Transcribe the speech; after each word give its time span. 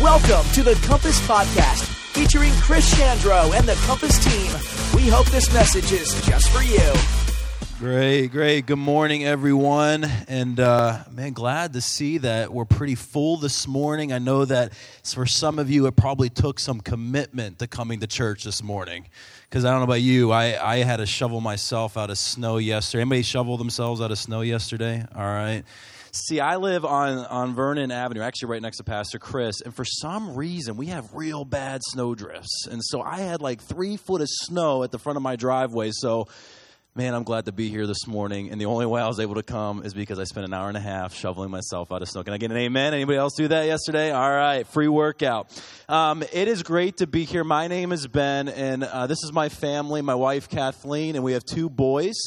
Welcome 0.00 0.50
to 0.52 0.62
the 0.62 0.74
Compass 0.86 1.20
Podcast, 1.26 1.84
featuring 2.12 2.52
Chris 2.54 2.92
Chandro 2.94 3.54
and 3.56 3.68
the 3.68 3.74
Compass 3.86 4.18
team. 4.24 4.50
We 4.96 5.08
hope 5.08 5.26
this 5.26 5.52
message 5.52 5.92
is 5.92 6.24
just 6.26 6.50
for 6.50 6.62
you. 6.62 6.92
Great, 7.78 8.28
great. 8.28 8.66
Good 8.66 8.76
morning, 8.76 9.24
everyone. 9.24 10.04
And 10.28 10.60
uh, 10.60 11.04
man, 11.10 11.32
glad 11.32 11.72
to 11.72 11.80
see 11.80 12.18
that 12.18 12.52
we're 12.52 12.66
pretty 12.66 12.94
full 12.94 13.38
this 13.38 13.66
morning. 13.66 14.12
I 14.12 14.18
know 14.18 14.44
that 14.44 14.74
for 15.02 15.24
some 15.24 15.58
of 15.58 15.70
you, 15.70 15.86
it 15.86 15.96
probably 15.96 16.28
took 16.28 16.58
some 16.58 16.80
commitment 16.80 17.58
to 17.60 17.66
coming 17.66 18.00
to 18.00 18.06
church 18.06 18.44
this 18.44 18.62
morning. 18.62 19.06
Because 19.48 19.64
I 19.64 19.70
don't 19.70 19.80
know 19.80 19.84
about 19.84 20.02
you, 20.02 20.30
I, 20.30 20.72
I 20.74 20.76
had 20.78 20.98
to 20.98 21.06
shovel 21.06 21.40
myself 21.40 21.96
out 21.96 22.10
of 22.10 22.18
snow 22.18 22.58
yesterday. 22.58 23.00
Anybody 23.00 23.22
shovel 23.22 23.56
themselves 23.56 24.00
out 24.00 24.10
of 24.10 24.18
snow 24.18 24.42
yesterday? 24.42 25.04
All 25.14 25.22
right. 25.22 25.62
See, 26.12 26.40
I 26.40 26.56
live 26.56 26.84
on, 26.84 27.18
on 27.18 27.54
Vernon 27.54 27.92
Avenue, 27.92 28.22
actually 28.22 28.48
right 28.48 28.62
next 28.62 28.78
to 28.78 28.84
Pastor 28.84 29.20
Chris, 29.20 29.60
and 29.60 29.72
for 29.72 29.84
some 29.84 30.34
reason 30.34 30.76
we 30.76 30.86
have 30.86 31.14
real 31.14 31.44
bad 31.44 31.82
snow 31.84 32.16
drifts. 32.16 32.66
And 32.68 32.82
so 32.82 33.00
I 33.00 33.20
had 33.20 33.40
like 33.40 33.60
three 33.60 33.96
foot 33.96 34.20
of 34.20 34.26
snow 34.28 34.82
at 34.82 34.90
the 34.90 34.98
front 34.98 35.18
of 35.18 35.22
my 35.22 35.36
driveway. 35.36 35.92
So, 35.92 36.26
man, 36.96 37.14
I'm 37.14 37.22
glad 37.22 37.44
to 37.44 37.52
be 37.52 37.68
here 37.68 37.86
this 37.86 38.08
morning. 38.08 38.50
And 38.50 38.60
the 38.60 38.66
only 38.66 38.86
way 38.86 39.00
I 39.00 39.06
was 39.06 39.20
able 39.20 39.36
to 39.36 39.44
come 39.44 39.84
is 39.84 39.94
because 39.94 40.18
I 40.18 40.24
spent 40.24 40.46
an 40.46 40.52
hour 40.52 40.66
and 40.66 40.76
a 40.76 40.80
half 40.80 41.14
shoveling 41.14 41.52
myself 41.52 41.92
out 41.92 42.02
of 42.02 42.08
snow. 42.08 42.24
Can 42.24 42.34
I 42.34 42.38
get 42.38 42.50
an 42.50 42.56
amen? 42.56 42.92
Anybody 42.92 43.16
else 43.16 43.34
do 43.36 43.46
that 43.46 43.66
yesterday? 43.66 44.10
All 44.10 44.30
right, 44.30 44.66
free 44.66 44.88
workout. 44.88 45.48
Um, 45.88 46.24
it 46.32 46.48
is 46.48 46.64
great 46.64 46.96
to 46.96 47.06
be 47.06 47.24
here. 47.24 47.44
My 47.44 47.68
name 47.68 47.92
is 47.92 48.08
Ben, 48.08 48.48
and 48.48 48.82
uh, 48.82 49.06
this 49.06 49.22
is 49.22 49.32
my 49.32 49.48
family, 49.48 50.02
my 50.02 50.16
wife 50.16 50.48
Kathleen, 50.48 51.14
and 51.14 51.22
we 51.22 51.34
have 51.34 51.44
two 51.44 51.70
boys. 51.70 52.20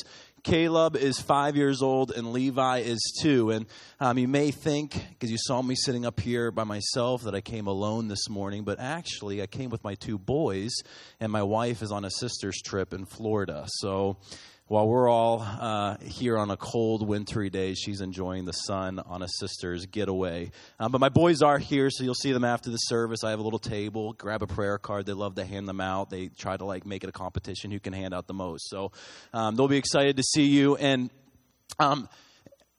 Caleb 0.44 0.98
is 0.98 1.20
five 1.20 1.56
years 1.56 1.82
old 1.82 2.12
and 2.12 2.34
Levi 2.34 2.80
is 2.80 3.00
two. 3.22 3.50
And 3.52 3.66
um, 4.00 4.18
you 4.18 4.28
may 4.28 4.52
think, 4.52 4.92
because 5.10 5.32
you 5.32 5.38
saw 5.40 5.62
me 5.62 5.74
sitting 5.76 6.06
up 6.06 6.20
here 6.20 6.52
by 6.52 6.66
myself, 6.66 7.24
that 7.24 7.34
I 7.34 7.40
came 7.40 7.68
alone 7.68 8.10
this 8.10 8.30
morning, 8.30 8.64
but 8.64 8.80
actually, 8.80 9.42
I 9.42 9.48
came 9.48 9.70
with 9.70 9.84
my 9.84 9.96
two 9.96 10.18
boys, 10.18 10.74
and 11.20 11.32
my 11.32 11.44
wife 11.44 11.82
is 11.82 11.92
on 11.92 12.04
a 12.04 12.12
sister's 12.12 12.62
trip 12.62 12.94
in 12.94 13.06
Florida. 13.06 13.64
So 13.68 14.18
while 14.68 14.88
we're 14.88 15.10
all 15.10 15.42
uh, 15.42 15.98
here 15.98 16.38
on 16.38 16.50
a 16.50 16.56
cold, 16.56 17.06
wintry 17.06 17.50
day, 17.50 17.74
she's 17.74 18.00
enjoying 18.00 18.46
the 18.46 18.54
sun 18.54 19.00
on 19.00 19.22
a 19.22 19.28
sister's 19.28 19.86
getaway. 19.86 20.52
Um, 20.80 20.92
but 20.92 21.02
my 21.02 21.10
boys 21.10 21.42
are 21.42 21.58
here, 21.58 21.90
so 21.90 22.04
you'll 22.04 22.14
see 22.14 22.32
them 22.32 22.46
after 22.46 22.70
the 22.70 22.78
service. 22.78 23.26
I 23.26 23.32
have 23.32 23.40
a 23.40 23.44
little 23.44 23.60
table. 23.60 24.14
Grab 24.14 24.42
a 24.42 24.48
prayer 24.48 24.78
card. 24.78 25.06
They 25.06 25.14
love 25.14 25.36
to 25.36 25.46
hand 25.46 25.68
them 25.68 25.82
out. 25.82 26.10
They 26.10 26.28
try 26.30 26.56
to 26.56 26.64
like 26.64 26.86
make 26.86 27.04
it 27.04 27.10
a 27.10 27.12
competition 27.14 27.72
who 27.72 27.80
can 27.80 27.92
hand 27.92 28.14
out 28.14 28.26
the 28.26 28.34
most. 28.34 28.70
So 28.70 28.94
um, 29.34 29.56
they'll 29.56 29.68
be 29.68 29.78
excited 29.78 30.16
to 30.18 30.24
see 30.24 30.46
you. 30.46 30.78
And 30.78 31.10
um, 31.78 32.08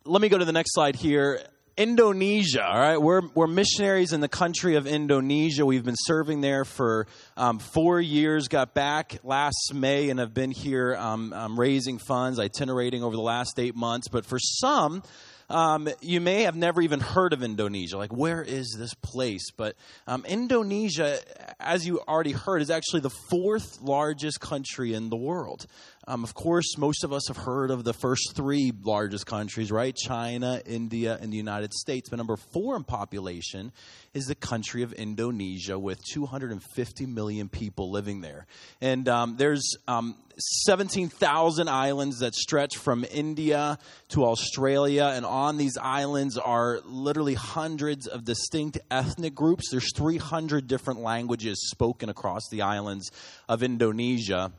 let 0.06 0.22
me 0.22 0.30
go 0.30 0.38
to 0.38 0.44
the 0.44 0.52
next 0.52 0.72
slide 0.72 0.96
here. 0.96 1.40
Indonesia, 1.76 2.64
all 2.64 2.78
right? 2.78 3.02
We're, 3.02 3.22
we're 3.34 3.48
missionaries 3.48 4.12
in 4.12 4.20
the 4.20 4.28
country 4.28 4.76
of 4.76 4.86
Indonesia. 4.86 5.66
We've 5.66 5.84
been 5.84 5.96
serving 5.98 6.40
there 6.40 6.64
for 6.64 7.08
um, 7.36 7.58
four 7.58 8.00
years, 8.00 8.46
got 8.46 8.74
back 8.74 9.18
last 9.24 9.72
May, 9.74 10.08
and 10.08 10.20
have 10.20 10.32
been 10.32 10.52
here 10.52 10.94
um, 10.94 11.32
um, 11.32 11.58
raising 11.58 11.98
funds, 11.98 12.38
itinerating 12.38 13.02
over 13.02 13.16
the 13.16 13.22
last 13.22 13.58
eight 13.58 13.74
months. 13.74 14.06
But 14.06 14.24
for 14.24 14.38
some, 14.38 15.02
um, 15.50 15.88
you 16.00 16.20
may 16.20 16.42
have 16.42 16.56
never 16.56 16.80
even 16.80 17.00
heard 17.00 17.32
of 17.32 17.42
Indonesia. 17.42 17.96
Like, 17.96 18.12
where 18.12 18.42
is 18.42 18.74
this 18.78 18.94
place? 18.94 19.50
But 19.50 19.76
um, 20.06 20.24
Indonesia, 20.26 21.18
as 21.60 21.86
you 21.86 22.00
already 22.00 22.32
heard, 22.32 22.62
is 22.62 22.70
actually 22.70 23.00
the 23.00 23.10
fourth 23.10 23.80
largest 23.82 24.40
country 24.40 24.94
in 24.94 25.10
the 25.10 25.16
world. 25.16 25.66
Um, 26.06 26.22
of 26.22 26.34
course, 26.34 26.76
most 26.76 27.02
of 27.02 27.12
us 27.12 27.28
have 27.28 27.38
heard 27.38 27.70
of 27.70 27.84
the 27.84 27.94
first 27.94 28.34
three 28.34 28.72
largest 28.82 29.26
countries, 29.26 29.72
right? 29.72 29.96
China, 29.96 30.60
India, 30.66 31.18
and 31.20 31.32
the 31.32 31.36
United 31.36 31.72
States. 31.72 32.10
But 32.10 32.16
number 32.16 32.36
four 32.36 32.76
in 32.76 32.84
population 32.84 33.72
is 34.12 34.26
the 34.26 34.34
country 34.34 34.82
of 34.82 34.92
Indonesia 34.92 35.78
with 35.78 35.98
250 36.12 37.06
million 37.06 37.48
people 37.48 37.90
living 37.90 38.20
there. 38.20 38.46
And 38.82 39.08
um, 39.08 39.36
there's 39.38 39.76
um, 39.88 40.16
17,000 40.38 41.68
islands 41.68 42.18
that 42.18 42.34
stretch 42.34 42.76
from 42.76 43.04
India 43.10 43.78
to 44.08 44.24
Australia. 44.24 45.12
And 45.14 45.24
on 45.24 45.56
these 45.56 45.76
islands 45.76 46.36
are 46.38 46.80
literally 46.84 47.34
hundreds 47.34 48.06
of 48.06 48.24
distinct 48.24 48.78
ethnic 48.90 49.34
groups. 49.34 49.70
There's 49.70 49.94
300 49.94 50.66
different 50.66 51.00
languages 51.00 51.70
spoken 51.70 52.08
across 52.08 52.42
the 52.50 52.62
islands 52.62 53.10
of 53.48 53.62
Indonesia. 53.62 54.52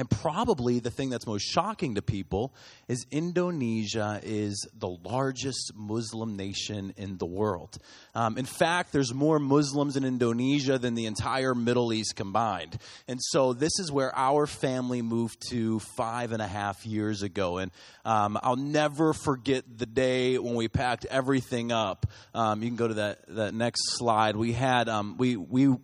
And 0.00 0.08
probably 0.08 0.78
the 0.78 0.90
thing 0.90 1.10
that's 1.10 1.26
most 1.26 1.42
shocking 1.42 1.96
to 1.96 2.00
people 2.00 2.54
is 2.88 3.04
Indonesia 3.10 4.18
is 4.22 4.66
the 4.72 4.88
largest 4.88 5.72
Muslim 5.76 6.38
nation 6.38 6.94
in 6.96 7.18
the 7.18 7.26
world. 7.26 7.76
Um, 8.14 8.38
in 8.38 8.46
fact, 8.46 8.94
there's 8.94 9.12
more 9.12 9.38
Muslims 9.38 9.98
in 9.98 10.06
Indonesia 10.06 10.78
than 10.78 10.94
the 10.94 11.04
entire 11.04 11.54
Middle 11.54 11.92
East 11.92 12.16
combined. 12.16 12.78
And 13.08 13.20
so 13.20 13.52
this 13.52 13.78
is 13.78 13.92
where 13.92 14.16
our 14.16 14.46
family 14.46 15.02
moved 15.02 15.46
to 15.50 15.80
five 15.98 16.32
and 16.32 16.40
a 16.40 16.48
half 16.48 16.86
years 16.86 17.20
ago. 17.20 17.58
And 17.58 17.70
um, 18.06 18.38
I'll 18.42 18.56
never 18.56 19.12
forget 19.12 19.64
the 19.76 19.84
day 19.84 20.38
when 20.38 20.54
we 20.54 20.68
packed 20.68 21.04
everything 21.04 21.72
up. 21.72 22.06
Um, 22.34 22.62
you 22.62 22.70
can 22.70 22.76
go 22.76 22.88
to 22.88 22.94
that, 22.94 23.18
that 23.36 23.52
next 23.52 23.98
slide. 23.98 24.34
We 24.34 24.54
had, 24.54 24.88
um, 24.88 25.18
we, 25.18 25.36
we, 25.36 25.76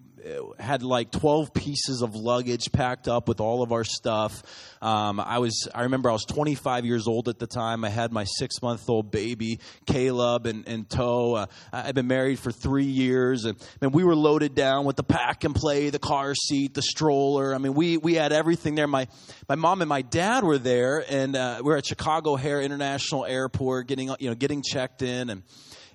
had 0.59 0.83
like 0.83 1.11
12 1.11 1.53
pieces 1.53 2.03
of 2.03 2.15
luggage 2.15 2.73
packed 2.73 3.09
up 3.09 3.29
with 3.29 3.41
all 3.41 3.63
of 3.63 3.73
our 3.73 3.85
stuff. 3.85 4.43
Um, 4.83 5.21
I 5.21 5.39
was, 5.39 5.69
I 5.75 5.83
remember 5.83 6.11
I 6.11 6.13
was 6.13 6.25
25 6.25 6.85
years 6.85 7.07
old 7.07 7.29
at 7.29 7.39
the 7.39 7.47
time. 7.47 7.85
I 7.85 7.89
had 7.89 8.13
my 8.13 8.25
six 8.25 8.61
month 8.63 8.89
old 8.89 9.11
baby, 9.11 9.61
Caleb, 9.87 10.47
and, 10.47 10.89
tow. 10.89 11.35
Uh, 11.35 11.47
I'd 11.73 11.95
been 11.95 12.07
married 12.07 12.39
for 12.39 12.53
three 12.53 12.85
years, 12.85 13.45
and, 13.45 13.59
and 13.81 13.93
we 13.93 14.05
were 14.05 14.15
loaded 14.15 14.55
down 14.55 14.85
with 14.85 14.97
the 14.97 15.03
pack 15.03 15.45
and 15.45 15.55
play, 15.55 15.91
the 15.91 15.99
car 15.99 16.35
seat, 16.35 16.75
the 16.75 16.83
stroller. 16.83 17.55
I 17.55 17.59
mean, 17.59 17.75
we, 17.75 17.97
we 17.97 18.15
had 18.15 18.33
everything 18.33 18.75
there. 18.75 18.87
My, 18.87 19.09
my 19.49 19.55
mom 19.55 19.83
and 19.83 19.89
my 19.89 20.03
dad 20.03 20.45
were 20.45 20.59
there, 20.59 21.05
and 21.09 21.35
uh, 21.35 21.57
we 21.59 21.65
we're 21.65 21.77
at 21.77 21.87
Chicago 21.87 22.35
O'Hare 22.35 22.61
International 22.61 23.25
Airport 23.25 23.89
getting, 23.89 24.15
you 24.19 24.29
know, 24.29 24.35
getting 24.35 24.63
checked 24.63 25.03
in. 25.03 25.31
And, 25.31 25.43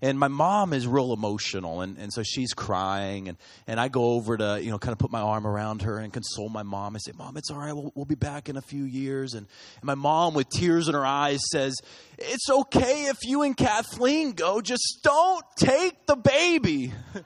and 0.01 0.19
my 0.19 0.27
mom 0.27 0.73
is 0.73 0.87
real 0.87 1.13
emotional 1.13 1.81
and, 1.81 1.97
and 1.97 2.11
so 2.11 2.23
she's 2.23 2.53
crying 2.53 3.29
and, 3.29 3.37
and 3.67 3.79
i 3.79 3.87
go 3.87 4.11
over 4.13 4.37
to 4.37 4.59
you 4.61 4.71
know 4.71 4.79
kind 4.79 4.93
of 4.93 4.99
put 4.99 5.11
my 5.11 5.21
arm 5.21 5.45
around 5.47 5.83
her 5.83 5.97
and 5.99 6.11
console 6.11 6.49
my 6.49 6.63
mom. 6.63 6.95
And 6.95 7.01
say 7.01 7.11
mom 7.17 7.37
it's 7.37 7.49
all 7.49 7.57
right. 7.57 7.73
We'll, 7.73 7.91
we'll 7.95 8.05
be 8.05 8.15
back 8.15 8.49
in 8.49 8.57
a 8.57 8.61
few 8.61 8.83
years. 8.83 9.33
And, 9.33 9.47
and 9.75 9.83
my 9.83 9.95
mom 9.95 10.33
with 10.33 10.49
tears 10.49 10.87
in 10.87 10.93
her 10.93 11.05
eyes 11.05 11.39
says 11.51 11.75
it's 12.17 12.49
okay 12.49 13.05
if 13.05 13.17
you 13.23 13.43
and 13.43 13.55
kathleen 13.55 14.33
go. 14.33 14.61
Just 14.61 14.99
don't 15.03 15.45
take 15.57 16.05
the 16.05 16.15
baby. 16.15 16.93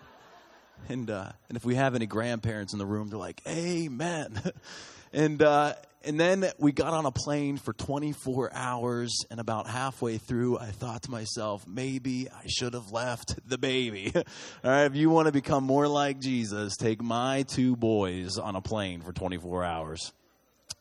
And 0.87 1.09
uh, 1.09 1.31
and 1.49 1.57
if 1.57 1.65
we 1.65 1.73
have 1.73 1.95
any 1.95 2.05
grandparents 2.05 2.73
in 2.73 2.77
the 2.77 2.85
room 2.85 3.07
they're 3.07 3.17
like 3.17 3.41
amen 3.47 4.39
and 5.15 5.41
uh, 5.41 5.73
and 6.03 6.19
then 6.19 6.45
we 6.59 6.71
got 6.71 6.93
on 6.93 7.05
a 7.05 7.11
plane 7.11 7.57
for 7.57 7.73
24 7.73 8.51
hours, 8.53 9.25
and 9.31 9.39
about 9.39 9.67
halfway 9.67 10.17
through, 10.17 10.59
I 10.59 10.67
thought 10.67 11.03
to 11.03 11.11
myself, 11.11 11.65
maybe 11.67 12.29
I 12.29 12.43
should 12.47 12.75
have 12.75 12.91
left 12.91 13.39
the 13.47 13.57
baby. 13.57 14.11
All 14.15 14.23
right, 14.63 14.83
if 14.83 14.95
you 14.95 15.09
want 15.09 15.25
to 15.27 15.31
become 15.31 15.63
more 15.63 15.87
like 15.87 16.19
Jesus, 16.19 16.77
take 16.77 17.01
my 17.01 17.43
two 17.43 17.75
boys 17.75 18.37
on 18.37 18.55
a 18.55 18.61
plane 18.61 19.01
for 19.01 19.13
24 19.13 19.63
hours. 19.63 20.13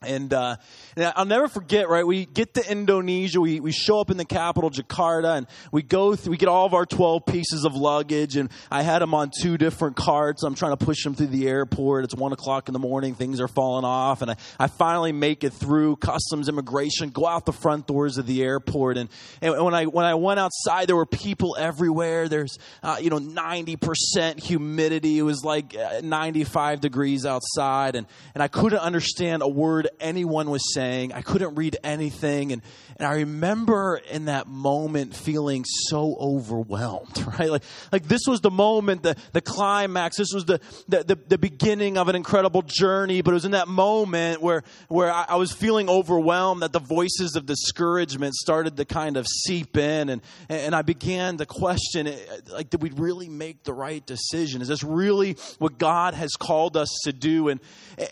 And, 0.07 0.33
uh, 0.33 0.57
and 0.97 1.13
I'll 1.17 1.25
never 1.25 1.49
forget, 1.49 1.89
right? 1.89 2.07
We 2.07 2.27
get 2.27 2.55
to 2.55 2.71
Indonesia, 2.71 3.41
we, 3.41 3.61
we 3.61 3.73
show 3.73 4.01
up 4.01 4.11
in 4.11 4.17
the 4.17 4.25
capital, 4.25 4.71
Jakarta, 4.71 5.37
and 5.37 5.47
we 5.73 5.83
go 5.83 6.15
through, 6.15 6.33
we 6.33 6.37
get 6.37 6.49
all 6.49 6.67
of 6.67 6.75
our 6.75 6.87
12 6.87 7.27
pieces 7.27 7.65
of 7.65 7.75
luggage, 7.75 8.37
and 8.37 8.51
I 8.71 8.83
had 8.83 9.01
them 9.01 9.15
on 9.15 9.31
two 9.41 9.59
different 9.59 9.97
carts. 9.97 10.43
I'm 10.43 10.55
trying 10.55 10.77
to 10.77 10.85
push 10.85 11.03
them 11.03 11.15
through 11.15 11.29
the 11.29 11.49
airport. 11.49 12.05
It's 12.05 12.15
one 12.15 12.33
o'clock 12.33 12.69
in 12.69 12.73
the 12.73 12.79
morning, 12.79 13.15
things 13.15 13.41
are 13.41 13.49
falling 13.49 13.85
off, 13.85 14.23
and 14.23 14.31
I, 14.31 14.37
I 14.59 14.67
finally 14.67 15.13
make 15.13 15.45
it 15.45 15.53
through 15.53 15.97
customs 15.97 16.49
immigration, 16.49 17.11
go 17.11 17.27
out 17.27 17.47
the 17.47 17.53
front 17.53 17.87
doors 17.87 18.19
of 18.19 18.27
the 18.27 18.43
airport, 18.43 18.97
and, 18.99 19.09
and 19.41 19.65
when 19.65 19.75
I, 19.75 19.87
when 19.87 20.07
I 20.07 20.15
went 20.15 20.41
outside, 20.41 20.89
there 20.89 20.97
were 20.97 21.07
people 21.07 21.57
everywhere. 21.59 22.29
There's, 22.29 22.59
uh, 22.83 22.99
you 23.01 23.11
know, 23.11 23.19
90% 23.19 24.41
humidity. 24.41 25.19
It 25.19 25.23
was 25.23 25.45
like 25.45 25.77
uh, 25.77 26.01
95 26.03 26.81
degrees 26.81 27.27
outside, 27.27 27.97
and, 27.97 28.07
and 28.35 28.43
I 28.43 28.49
couldn't 28.49 28.79
understand 28.79 29.43
a 29.43 29.49
word 29.49 29.89
anyone 30.01 30.51
was 30.51 30.75
saying. 30.75 31.13
I 31.13 31.23
couldn't 31.23 31.55
read 31.55 31.77
anything. 31.85 32.53
And, 32.53 32.63
and 32.97 33.07
I 33.07 33.15
remember 33.17 34.01
in 34.11 34.27
that 34.27 34.47
moment 34.47 35.15
feeling 35.15 35.65
so 35.65 36.17
overwhelmed, 36.19 37.25
right? 37.39 37.51
Like, 37.51 37.63
like 37.93 38.05
this 38.05 38.23
was 38.27 38.41
the 38.41 38.51
moment, 38.51 39.03
the, 39.03 39.17
the 39.33 39.41
climax. 39.41 40.17
This 40.17 40.33
was 40.33 40.45
the, 40.45 40.61
the, 40.89 41.05
the, 41.05 41.19
the 41.29 41.39
beginning 41.39 41.99
of 41.99 42.09
an 42.09 42.17
incredible 42.17 42.63
journey. 42.63 43.23
But 43.23 43.33
it 43.33 43.35
was 43.35 43.45
in 43.45 43.53
that 43.53 43.69
moment 43.69 44.41
where, 44.43 44.63
where 44.89 45.13
I, 45.13 45.27
I 45.31 45.37
was 45.37 45.53
feeling 45.53 45.89
overwhelmed 45.89 46.63
that 46.63 46.73
the 46.73 46.81
voices 46.81 47.37
of 47.37 47.47
discouragement 47.47 48.35
started 48.35 48.77
to 48.77 48.85
kind 48.85 49.17
of 49.17 49.27
seep 49.27 49.77
in. 49.77 50.09
And, 50.09 50.23
and 50.49 50.75
I 50.75 50.83
began 50.83 51.37
to 51.39 51.47
question, 51.47 52.07
eh, 52.07 52.17
like, 52.53 52.71
did 52.71 52.83
we 52.83 52.91
really 52.91 53.29
make 53.29 53.65
the 53.65 53.73
right 53.73 54.05
decision? 54.05 54.63
Is 54.63 54.69
this 54.69 54.83
really 54.85 55.37
what 55.59 55.79
God 55.79 56.15
has 56.15 56.33
called 56.33 56.77
us 56.77 56.89
to 57.05 57.13
do? 57.13 57.49
And, 57.49 57.61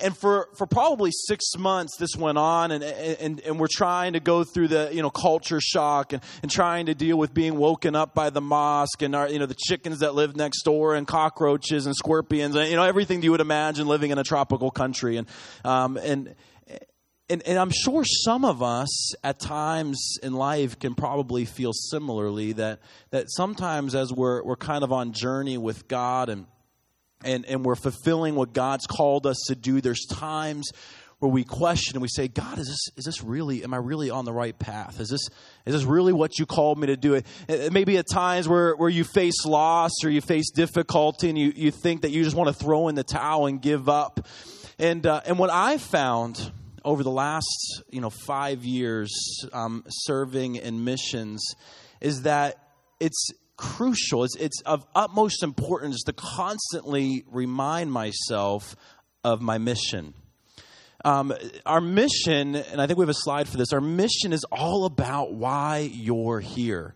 and 0.02 0.16
for, 0.16 0.48
for 0.56 0.66
probably 0.66 1.10
six 1.12 1.56
months, 1.56 1.71
months 1.72 1.96
this 1.98 2.14
went 2.16 2.38
on, 2.38 2.70
and, 2.70 2.84
and, 2.84 3.40
and 3.40 3.58
we're 3.58 3.66
trying 3.70 4.12
to 4.12 4.20
go 4.20 4.44
through 4.44 4.68
the, 4.68 4.90
you 4.92 5.00
know, 5.00 5.10
culture 5.10 5.60
shock 5.60 6.12
and, 6.12 6.22
and 6.42 6.50
trying 6.50 6.86
to 6.86 6.94
deal 6.94 7.16
with 7.16 7.32
being 7.32 7.56
woken 7.56 7.96
up 7.96 8.14
by 8.14 8.30
the 8.30 8.40
mosque 8.40 9.02
and 9.02 9.14
our, 9.16 9.28
you 9.28 9.38
know, 9.38 9.46
the 9.46 9.56
chickens 9.68 10.00
that 10.00 10.14
live 10.14 10.36
next 10.36 10.62
door 10.62 10.94
and 10.94 11.06
cockroaches 11.06 11.86
and 11.86 11.96
scorpions 11.96 12.54
and, 12.54 12.68
you 12.68 12.76
know, 12.76 12.84
everything 12.84 13.22
you 13.22 13.30
would 13.30 13.40
imagine 13.40 13.86
living 13.86 14.10
in 14.10 14.18
a 14.18 14.24
tropical 14.24 14.70
country. 14.70 15.16
And, 15.16 15.26
um, 15.64 15.96
and, 15.96 16.34
and, 17.30 17.42
and 17.46 17.58
I'm 17.58 17.70
sure 17.70 18.04
some 18.04 18.44
of 18.44 18.62
us 18.62 19.14
at 19.24 19.40
times 19.40 20.18
in 20.22 20.34
life 20.34 20.78
can 20.78 20.94
probably 20.94 21.46
feel 21.46 21.72
similarly 21.72 22.52
that, 22.52 22.80
that 23.10 23.26
sometimes 23.28 23.94
as 23.94 24.12
we're, 24.12 24.42
we're 24.44 24.56
kind 24.56 24.84
of 24.84 24.92
on 24.92 25.12
journey 25.12 25.56
with 25.56 25.88
God 25.88 26.28
and, 26.28 26.46
and, 27.24 27.46
and 27.46 27.64
we're 27.64 27.76
fulfilling 27.76 28.34
what 28.34 28.52
God's 28.52 28.86
called 28.86 29.26
us 29.26 29.38
to 29.46 29.54
do, 29.54 29.80
there's 29.80 30.04
times 30.06 30.70
where 31.22 31.30
we 31.30 31.44
question 31.44 31.94
and 31.94 32.02
we 32.02 32.08
say, 32.08 32.26
God, 32.26 32.58
is 32.58 32.66
this, 32.66 32.96
is 32.96 33.04
this 33.04 33.22
really, 33.22 33.62
am 33.62 33.72
I 33.72 33.76
really 33.76 34.10
on 34.10 34.24
the 34.24 34.32
right 34.32 34.58
path? 34.58 34.98
Is 34.98 35.08
this, 35.08 35.28
is 35.64 35.72
this 35.72 35.84
really 35.84 36.12
what 36.12 36.36
you 36.36 36.46
called 36.46 36.80
me 36.80 36.88
to 36.88 36.96
do? 36.96 37.14
It, 37.14 37.26
it 37.48 37.72
maybe 37.72 37.96
at 37.96 38.06
times 38.10 38.48
where, 38.48 38.74
where 38.74 38.88
you 38.88 39.04
face 39.04 39.46
loss 39.46 39.92
or 40.02 40.10
you 40.10 40.20
face 40.20 40.50
difficulty 40.50 41.28
and 41.28 41.38
you, 41.38 41.52
you 41.54 41.70
think 41.70 42.02
that 42.02 42.10
you 42.10 42.24
just 42.24 42.34
want 42.34 42.48
to 42.48 42.52
throw 42.52 42.88
in 42.88 42.96
the 42.96 43.04
towel 43.04 43.46
and 43.46 43.62
give 43.62 43.88
up. 43.88 44.26
And, 44.80 45.06
uh, 45.06 45.20
and 45.24 45.38
what 45.38 45.50
I 45.50 45.78
found 45.78 46.50
over 46.84 47.04
the 47.04 47.10
last, 47.12 47.84
you 47.88 48.00
know, 48.00 48.10
five 48.10 48.64
years 48.64 49.46
um, 49.52 49.84
serving 49.88 50.56
in 50.56 50.82
missions 50.82 51.54
is 52.00 52.22
that 52.22 52.56
it's 52.98 53.30
crucial, 53.56 54.24
it's, 54.24 54.34
it's 54.34 54.60
of 54.62 54.84
utmost 54.92 55.44
importance 55.44 56.02
to 56.06 56.12
constantly 56.12 57.22
remind 57.30 57.92
myself 57.92 58.74
of 59.22 59.40
my 59.40 59.58
mission. 59.58 60.14
Um, 61.04 61.34
our 61.66 61.80
mission, 61.80 62.54
and 62.54 62.80
I 62.80 62.86
think 62.86 62.98
we 62.98 63.02
have 63.02 63.08
a 63.08 63.14
slide 63.14 63.48
for 63.48 63.56
this, 63.56 63.72
our 63.72 63.80
mission 63.80 64.32
is 64.32 64.44
all 64.52 64.84
about 64.84 65.32
why 65.32 65.90
you're 65.92 66.40
here. 66.40 66.94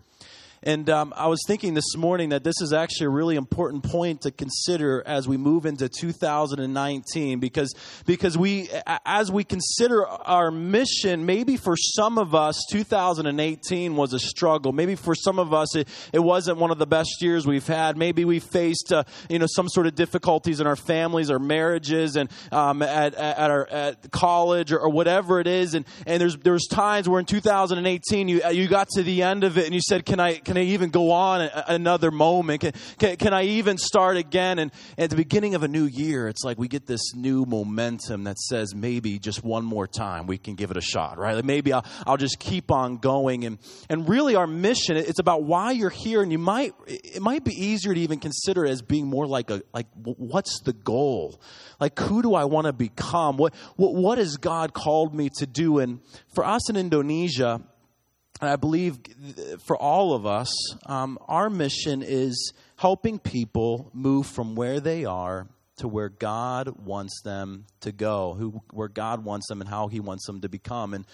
And 0.67 0.91
um, 0.91 1.15
I 1.17 1.29
was 1.29 1.41
thinking 1.47 1.75
this 1.75 1.97
morning 1.97 2.31
that 2.31 2.43
this 2.43 2.61
is 2.61 2.73
actually 2.73 3.07
a 3.07 3.11
really 3.11 3.37
important 3.37 3.85
point 3.85 4.23
to 4.23 4.33
consider 4.33 5.01
as 5.07 5.29
we 5.29 5.37
move 5.37 5.65
into 5.65 5.89
2019 5.89 7.39
because, 7.39 7.73
because 8.05 8.37
we, 8.37 8.69
as 9.05 9.31
we 9.31 9.45
consider 9.45 10.05
our 10.05 10.51
mission, 10.51 11.25
maybe 11.25 11.57
for 11.57 11.77
some 11.77 12.19
of 12.19 12.35
us, 12.35 12.61
2018 12.73 13.95
was 13.95 14.13
a 14.13 14.19
struggle. 14.19 14.73
Maybe 14.73 14.97
for 14.97 15.15
some 15.15 15.39
of 15.39 15.55
us, 15.55 15.77
it, 15.77 15.87
it 16.13 16.19
wasn't 16.19 16.59
one 16.59 16.73
of 16.73 16.79
the 16.79 16.87
best 16.87 17.23
years 17.23 17.47
we've 17.47 17.65
had. 17.65 17.97
Maybe 17.97 18.25
we 18.25 18.41
faced, 18.41 18.93
uh, 18.93 19.05
you 19.31 19.39
know, 19.39 19.47
some 19.49 19.69
sort 19.69 19.87
of 19.87 19.95
difficulties 19.95 20.59
in 20.59 20.67
our 20.67 20.75
families 20.75 21.31
our 21.31 21.39
marriages 21.39 22.17
and 22.17 22.29
um, 22.51 22.83
at, 22.83 23.15
at, 23.15 23.53
our 23.53 23.69
at 23.69 24.11
college 24.11 24.73
or, 24.73 24.81
or 24.81 24.89
whatever 24.89 25.39
it 25.39 25.47
is. 25.47 25.75
And, 25.75 25.87
and 26.09 26.21
there's, 26.21 26.37
there's 26.39 26.67
times 26.67 27.09
where 27.09 27.21
in 27.21 27.27
2018 27.27 28.27
you, 28.27 28.43
you 28.51 28.67
got 28.67 28.89
to 28.97 29.05
the 29.05 29.23
end 29.23 29.45
of 29.45 29.59
it 29.59 29.67
and 29.67 29.73
you 29.73 29.81
said, 29.81 30.05
can 30.05 30.19
I, 30.19 30.39
can 30.39 30.56
can 30.57 30.63
I 30.63 30.69
even 30.71 30.89
go 30.89 31.11
on 31.11 31.51
another 31.69 32.11
moment? 32.11 32.63
Can, 32.63 32.73
can, 32.99 33.17
can 33.17 33.35
I 33.35 33.43
even 33.43 33.77
start 33.77 34.17
again? 34.17 34.59
And 34.59 34.73
at 34.97 35.11
the 35.11 35.17
beginning 35.17 35.55
of 35.55 35.63
a 35.63 35.69
new 35.69 35.85
year, 35.85 36.29
it's 36.29 36.45
like 36.45 36.59
we 36.59 36.67
get 36.67 36.87
this 36.87 37.15
new 37.15 37.45
momentum 37.45 38.25
that 38.25 38.39
says 38.39 38.75
maybe 38.75 39.19
just 39.19 39.45
one 39.45 39.67
more 39.67 39.87
time 39.87 40.27
we 40.27 40.39
can 40.39 40.55
give 40.55 40.71
it 40.71 40.79
a 40.79 40.81
shot, 40.81 41.19
right? 41.19 41.35
Like 41.35 41.45
maybe 41.45 41.75
I'll, 41.75 41.85
I'll 42.07 42.17
just 42.17 42.39
keep 42.39 42.71
on 42.71 42.97
going. 42.97 43.45
And, 43.45 43.59
and 43.91 44.09
really, 44.09 44.35
our 44.35 44.47
mission, 44.47 44.97
it's 44.97 45.19
about 45.19 45.43
why 45.43 45.73
you're 45.73 45.91
here. 45.91 46.23
And 46.23 46.33
you 46.33 46.39
might, 46.39 46.73
it 46.87 47.21
might 47.21 47.45
be 47.45 47.53
easier 47.53 47.93
to 47.93 48.01
even 48.01 48.19
consider 48.19 48.65
as 48.65 48.81
being 48.81 49.07
more 49.07 49.27
like 49.27 49.51
a, 49.51 49.63
like, 49.75 49.89
what's 49.95 50.61
the 50.63 50.73
goal? 50.73 51.39
Like, 51.79 51.99
who 51.99 52.23
do 52.23 52.35
I 52.35 52.45
want 52.45 52.67
to 52.67 52.73
become? 52.73 53.37
What, 53.37 53.55
what, 53.77 53.95
what 53.95 54.17
has 54.17 54.39
God 54.39 54.73
called 54.73 55.15
me 55.15 55.29
to 55.39 55.47
do? 55.47 55.81
And 55.81 56.01
for 56.35 56.47
us 56.47 56.71
in 56.71 56.77
Indonesia, 56.77 57.61
and 58.41 58.51
I 58.51 58.57
believe 58.57 58.99
for 59.67 59.77
all 59.77 60.13
of 60.13 60.27
us, 60.27 60.53
um, 60.87 61.19
our 61.27 61.49
mission 61.49 62.03
is 62.03 62.53
helping 62.77 63.19
people 63.19 63.91
move 63.95 64.27
from 64.27 64.55
where 64.55 64.81
they 64.81 65.05
are 65.05 65.47
to 65.79 65.89
where 65.89 66.09
God 66.09 66.85
wants 66.85 67.23
them 67.23 67.67
to 67.81 67.93
go, 67.93 68.35
who, 68.35 68.63
where 68.73 68.89
God 68.89 69.25
wants 69.25 69.49
them 69.49 69.61
and 69.61 69.69
how 69.69 69.89
He 69.89 70.01
wants 70.01 70.27
them 70.27 70.41
to 70.43 70.49
become. 70.49 70.95
And 70.95 71.07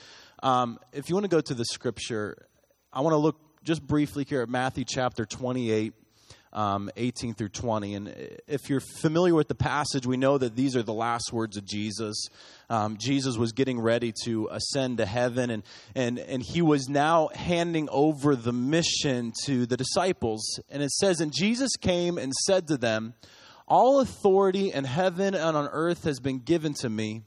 um, 0.43 0.79
if 0.93 1.09
you 1.09 1.15
want 1.15 1.25
to 1.25 1.29
go 1.29 1.41
to 1.41 1.55
the 1.55 1.65
scripture, 1.65 2.47
I 2.93 3.01
want 3.01 3.13
to 3.13 3.19
look 3.19 3.37
just 3.65 3.87
briefly 3.87 4.25
here 4.25 4.43
at 4.43 4.49
Matthew 4.49 4.85
chapter 4.85 5.25
28 5.25 5.95
um, 6.53 6.91
18 6.97 7.35
through 7.35 7.49
20. 7.49 7.95
And 7.95 8.09
if 8.47 8.69
you're 8.69 8.83
familiar 9.01 9.35
with 9.35 9.49
the 9.49 9.55
passage, 9.55 10.07
we 10.07 10.17
know 10.17 10.39
that 10.39 10.55
these 10.55 10.77
are 10.77 10.83
the 10.83 10.93
last 10.93 11.33
words 11.33 11.57
of 11.57 11.65
Jesus. 11.65 12.29
Um, 12.73 12.97
Jesus 12.99 13.37
was 13.37 13.53
getting 13.53 13.79
ready 13.79 14.15
to 14.25 14.49
ascend 14.51 14.97
to 14.97 15.05
heaven, 15.05 15.51
and, 15.51 15.63
and, 15.95 16.19
and 16.19 16.43
he 16.43 16.63
was 16.63 16.89
now 16.89 17.29
handing 17.35 17.87
over 17.91 18.35
the 18.35 18.55
mission 18.55 19.35
to 19.45 19.67
the 19.67 19.77
disciples. 19.77 20.59
And 20.71 20.83
it 20.83 20.91
says, 20.91 21.21
And 21.21 21.35
Jesus 21.37 21.77
came 21.79 22.17
and 22.17 22.33
said 22.47 22.69
to 22.69 22.79
them, 22.79 23.13
All 23.69 24.01
authority 24.01 24.73
in 24.73 24.85
heaven 24.85 25.35
and 25.35 25.55
on 25.55 25.69
earth 25.71 26.05
has 26.05 26.19
been 26.19 26.39
given 26.39 26.73
to 26.81 26.89
me. 26.89 27.25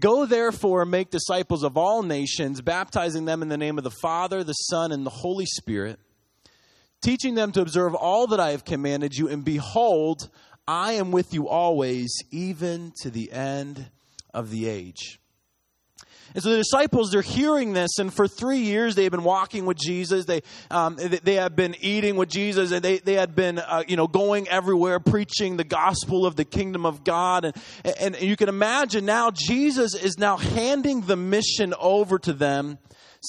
Go 0.00 0.26
therefore 0.26 0.82
and 0.82 0.90
make 0.90 1.10
disciples 1.10 1.62
of 1.62 1.76
all 1.76 2.02
nations, 2.02 2.60
baptizing 2.60 3.26
them 3.26 3.40
in 3.40 3.48
the 3.48 3.56
name 3.56 3.78
of 3.78 3.84
the 3.84 3.94
Father, 4.02 4.42
the 4.42 4.52
Son, 4.52 4.90
and 4.90 5.06
the 5.06 5.10
Holy 5.10 5.46
Spirit 5.46 6.00
teaching 7.04 7.34
them 7.34 7.52
to 7.52 7.60
observe 7.60 7.94
all 7.94 8.26
that 8.28 8.40
I 8.40 8.52
have 8.52 8.64
commanded 8.64 9.14
you, 9.14 9.28
and 9.28 9.44
behold, 9.44 10.30
I 10.66 10.94
am 10.94 11.12
with 11.12 11.34
you 11.34 11.48
always, 11.48 12.16
even 12.30 12.92
to 13.02 13.10
the 13.10 13.30
end 13.30 13.90
of 14.34 14.50
the 14.50 14.68
age. 14.68 15.18
And 16.34 16.42
so 16.42 16.50
the 16.50 16.56
disciples, 16.56 17.12
they're 17.12 17.22
hearing 17.22 17.74
this, 17.74 17.98
and 17.98 18.12
for 18.12 18.26
three 18.26 18.58
years 18.58 18.96
they've 18.96 19.10
been 19.10 19.22
walking 19.22 19.66
with 19.66 19.76
Jesus. 19.76 20.24
They, 20.24 20.42
um, 20.68 20.96
they 20.96 21.34
have 21.34 21.54
been 21.54 21.76
eating 21.80 22.16
with 22.16 22.28
Jesus, 22.28 22.72
and 22.72 22.82
they, 22.82 22.98
they 22.98 23.14
had 23.14 23.36
been, 23.36 23.60
uh, 23.60 23.84
you 23.86 23.96
know, 23.96 24.08
going 24.08 24.48
everywhere 24.48 24.98
preaching 24.98 25.56
the 25.56 25.64
gospel 25.64 26.26
of 26.26 26.34
the 26.34 26.44
kingdom 26.44 26.86
of 26.86 27.04
God. 27.04 27.44
And, 27.44 27.54
and 28.00 28.20
you 28.20 28.36
can 28.36 28.48
imagine 28.48 29.04
now 29.04 29.30
Jesus 29.30 29.94
is 29.94 30.18
now 30.18 30.36
handing 30.36 31.02
the 31.02 31.16
mission 31.16 31.72
over 31.78 32.18
to 32.18 32.32
them 32.32 32.78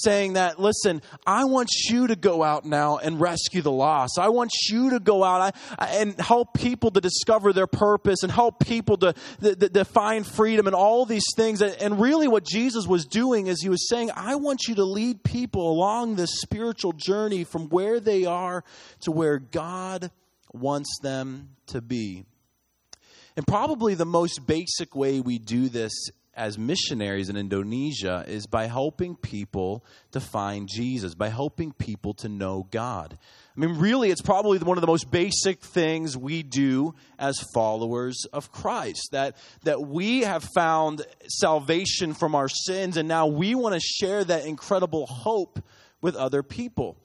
saying 0.04 0.34
that, 0.34 0.60
listen, 0.60 1.02
I 1.26 1.46
want 1.46 1.70
you 1.90 2.08
to 2.08 2.16
go 2.16 2.44
out 2.44 2.66
now 2.66 2.98
and 2.98 3.20
rescue 3.20 3.62
the 3.62 3.72
lost. 3.72 4.18
I 4.20 4.30
want 4.30 4.52
you 4.70 4.92
to 4.92 5.00
go 5.00 5.24
out 5.24 5.56
and 5.80 6.20
help 6.20 6.54
people 6.54 6.92
to 6.92 7.02
discover 7.02 7.54
their 7.54 7.68
purpose 7.68 8.24
and 8.24 8.32
help 8.32 8.60
people 8.60 8.98
to, 8.98 9.14
to, 9.42 9.56
to 9.56 9.86
find 9.86 10.26
freedom 10.26 10.68
and 10.68 10.76
all 10.76 11.06
these 11.06 11.26
things. 11.36 11.62
And 11.62 12.00
really, 12.00 12.28
what 12.28 12.46
Jesus 12.46 12.88
was 12.88 13.06
doing 13.06 13.48
is 13.48 13.62
he 13.62 13.70
was 13.70 13.90
saying, 13.90 14.12
I 14.16 14.36
want 14.36 14.68
you 14.68 14.76
to 14.76 14.84
lead 14.84 15.24
people 15.24 15.72
along 15.72 16.16
this 16.16 16.42
spiritual 16.42 16.94
journey 16.94 17.44
from 17.44 17.70
where 17.70 18.00
they 18.00 18.26
are 18.26 18.64
to 19.02 19.12
where 19.12 19.40
God 19.40 20.12
wants 20.54 21.00
them 21.02 21.50
to 21.68 21.82
be. 21.82 22.26
And 23.38 23.46
probably 23.46 23.96
the 23.96 24.06
most 24.06 24.48
basic 24.48 24.96
way 24.96 25.20
we 25.20 25.40
do 25.40 25.68
this 25.68 26.10
as 26.36 26.58
missionaries 26.58 27.30
in 27.30 27.38
Indonesia 27.38 28.26
is 28.28 28.46
by 28.46 28.66
helping 28.66 29.16
people 29.16 29.86
to 30.12 30.20
find 30.20 30.68
Jesus, 30.68 31.16
by 31.16 31.30
helping 31.30 31.72
people 31.72 32.14
to 32.16 32.30
know 32.30 32.68
God. 32.72 33.18
I 33.56 33.60
mean, 33.60 33.78
really, 33.80 34.12
it's 34.12 34.22
probably 34.22 34.60
one 34.60 34.78
of 34.78 34.82
the 34.82 34.88
most 34.88 35.10
basic 35.10 35.62
things 35.62 36.18
we 36.18 36.44
do 36.44 36.94
as 37.18 37.40
followers 37.54 38.26
of 38.34 38.52
Christ. 38.52 39.10
That, 39.14 39.38
that 39.64 39.82
we 39.82 40.22
have 40.22 40.44
found 40.44 41.06
salvation 41.28 42.14
from 42.14 42.36
our 42.36 42.50
sins, 42.50 42.98
and 42.98 43.08
now 43.08 43.28
we 43.28 43.56
want 43.56 43.76
to 43.76 43.80
share 43.80 44.24
that 44.26 44.46
incredible 44.46 45.06
hope 45.06 45.64
with 46.02 46.16
other 46.16 46.44
people. 46.44 46.98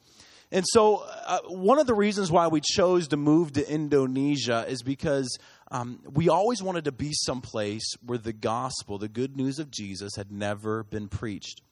And 0.52 0.64
so, 0.68 1.04
uh, 1.26 1.38
one 1.46 1.78
of 1.78 1.86
the 1.86 1.94
reasons 1.94 2.32
why 2.32 2.48
we 2.48 2.60
chose 2.60 3.08
to 3.08 3.16
move 3.16 3.52
to 3.52 3.72
Indonesia 3.72 4.66
is 4.68 4.82
because 4.82 5.38
um, 5.70 6.00
we 6.04 6.28
always 6.28 6.62
wanted 6.62 6.84
to 6.84 6.92
be 6.92 7.10
someplace 7.12 7.94
where 8.04 8.18
the 8.18 8.32
gospel, 8.32 8.98
the 8.98 9.08
good 9.08 9.36
news 9.36 9.58
of 9.58 9.70
Jesus, 9.70 10.16
had 10.16 10.32
never 10.32 10.82
been 10.84 11.08
preached. 11.08 11.62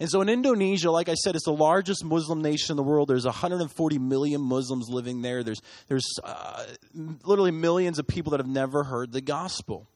And 0.00 0.08
so 0.08 0.22
in 0.22 0.28
Indonesia, 0.28 0.90
like 0.90 1.08
I 1.08 1.14
said, 1.14 1.34
it's 1.34 1.44
the 1.44 1.52
largest 1.52 2.04
Muslim 2.04 2.40
nation 2.40 2.72
in 2.72 2.76
the 2.76 2.82
world. 2.82 3.08
There's 3.08 3.26
140 3.26 3.98
million 3.98 4.40
Muslims 4.40 4.88
living 4.88 5.20
there. 5.20 5.42
There's, 5.42 5.60
there's 5.88 6.06
uh, 6.24 6.64
literally 6.94 7.50
millions 7.50 7.98
of 7.98 8.06
people 8.06 8.30
that 8.30 8.40
have 8.40 8.48
never 8.48 8.84
heard 8.84 9.12
the 9.12 9.20
gospel. 9.20 9.88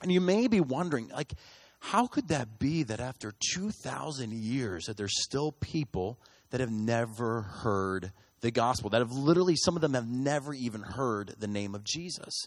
And 0.00 0.12
you 0.12 0.20
may 0.20 0.46
be 0.46 0.60
wondering, 0.60 1.08
like, 1.08 1.32
how 1.80 2.06
could 2.06 2.28
that 2.28 2.58
be 2.58 2.82
that 2.84 3.00
after 3.00 3.32
2,000 3.52 4.32
years 4.32 4.84
that 4.84 4.96
there's 4.96 5.22
still 5.22 5.52
people 5.52 6.20
that 6.50 6.60
have 6.60 6.70
never 6.70 7.42
heard 7.42 8.12
the 8.46 8.52
gospel, 8.52 8.90
that 8.90 9.00
have 9.00 9.12
literally, 9.12 9.56
some 9.56 9.74
of 9.74 9.82
them 9.82 9.94
have 9.94 10.08
never 10.08 10.54
even 10.54 10.80
heard 10.80 11.34
the 11.38 11.48
name 11.48 11.74
of 11.74 11.82
Jesus. 11.82 12.46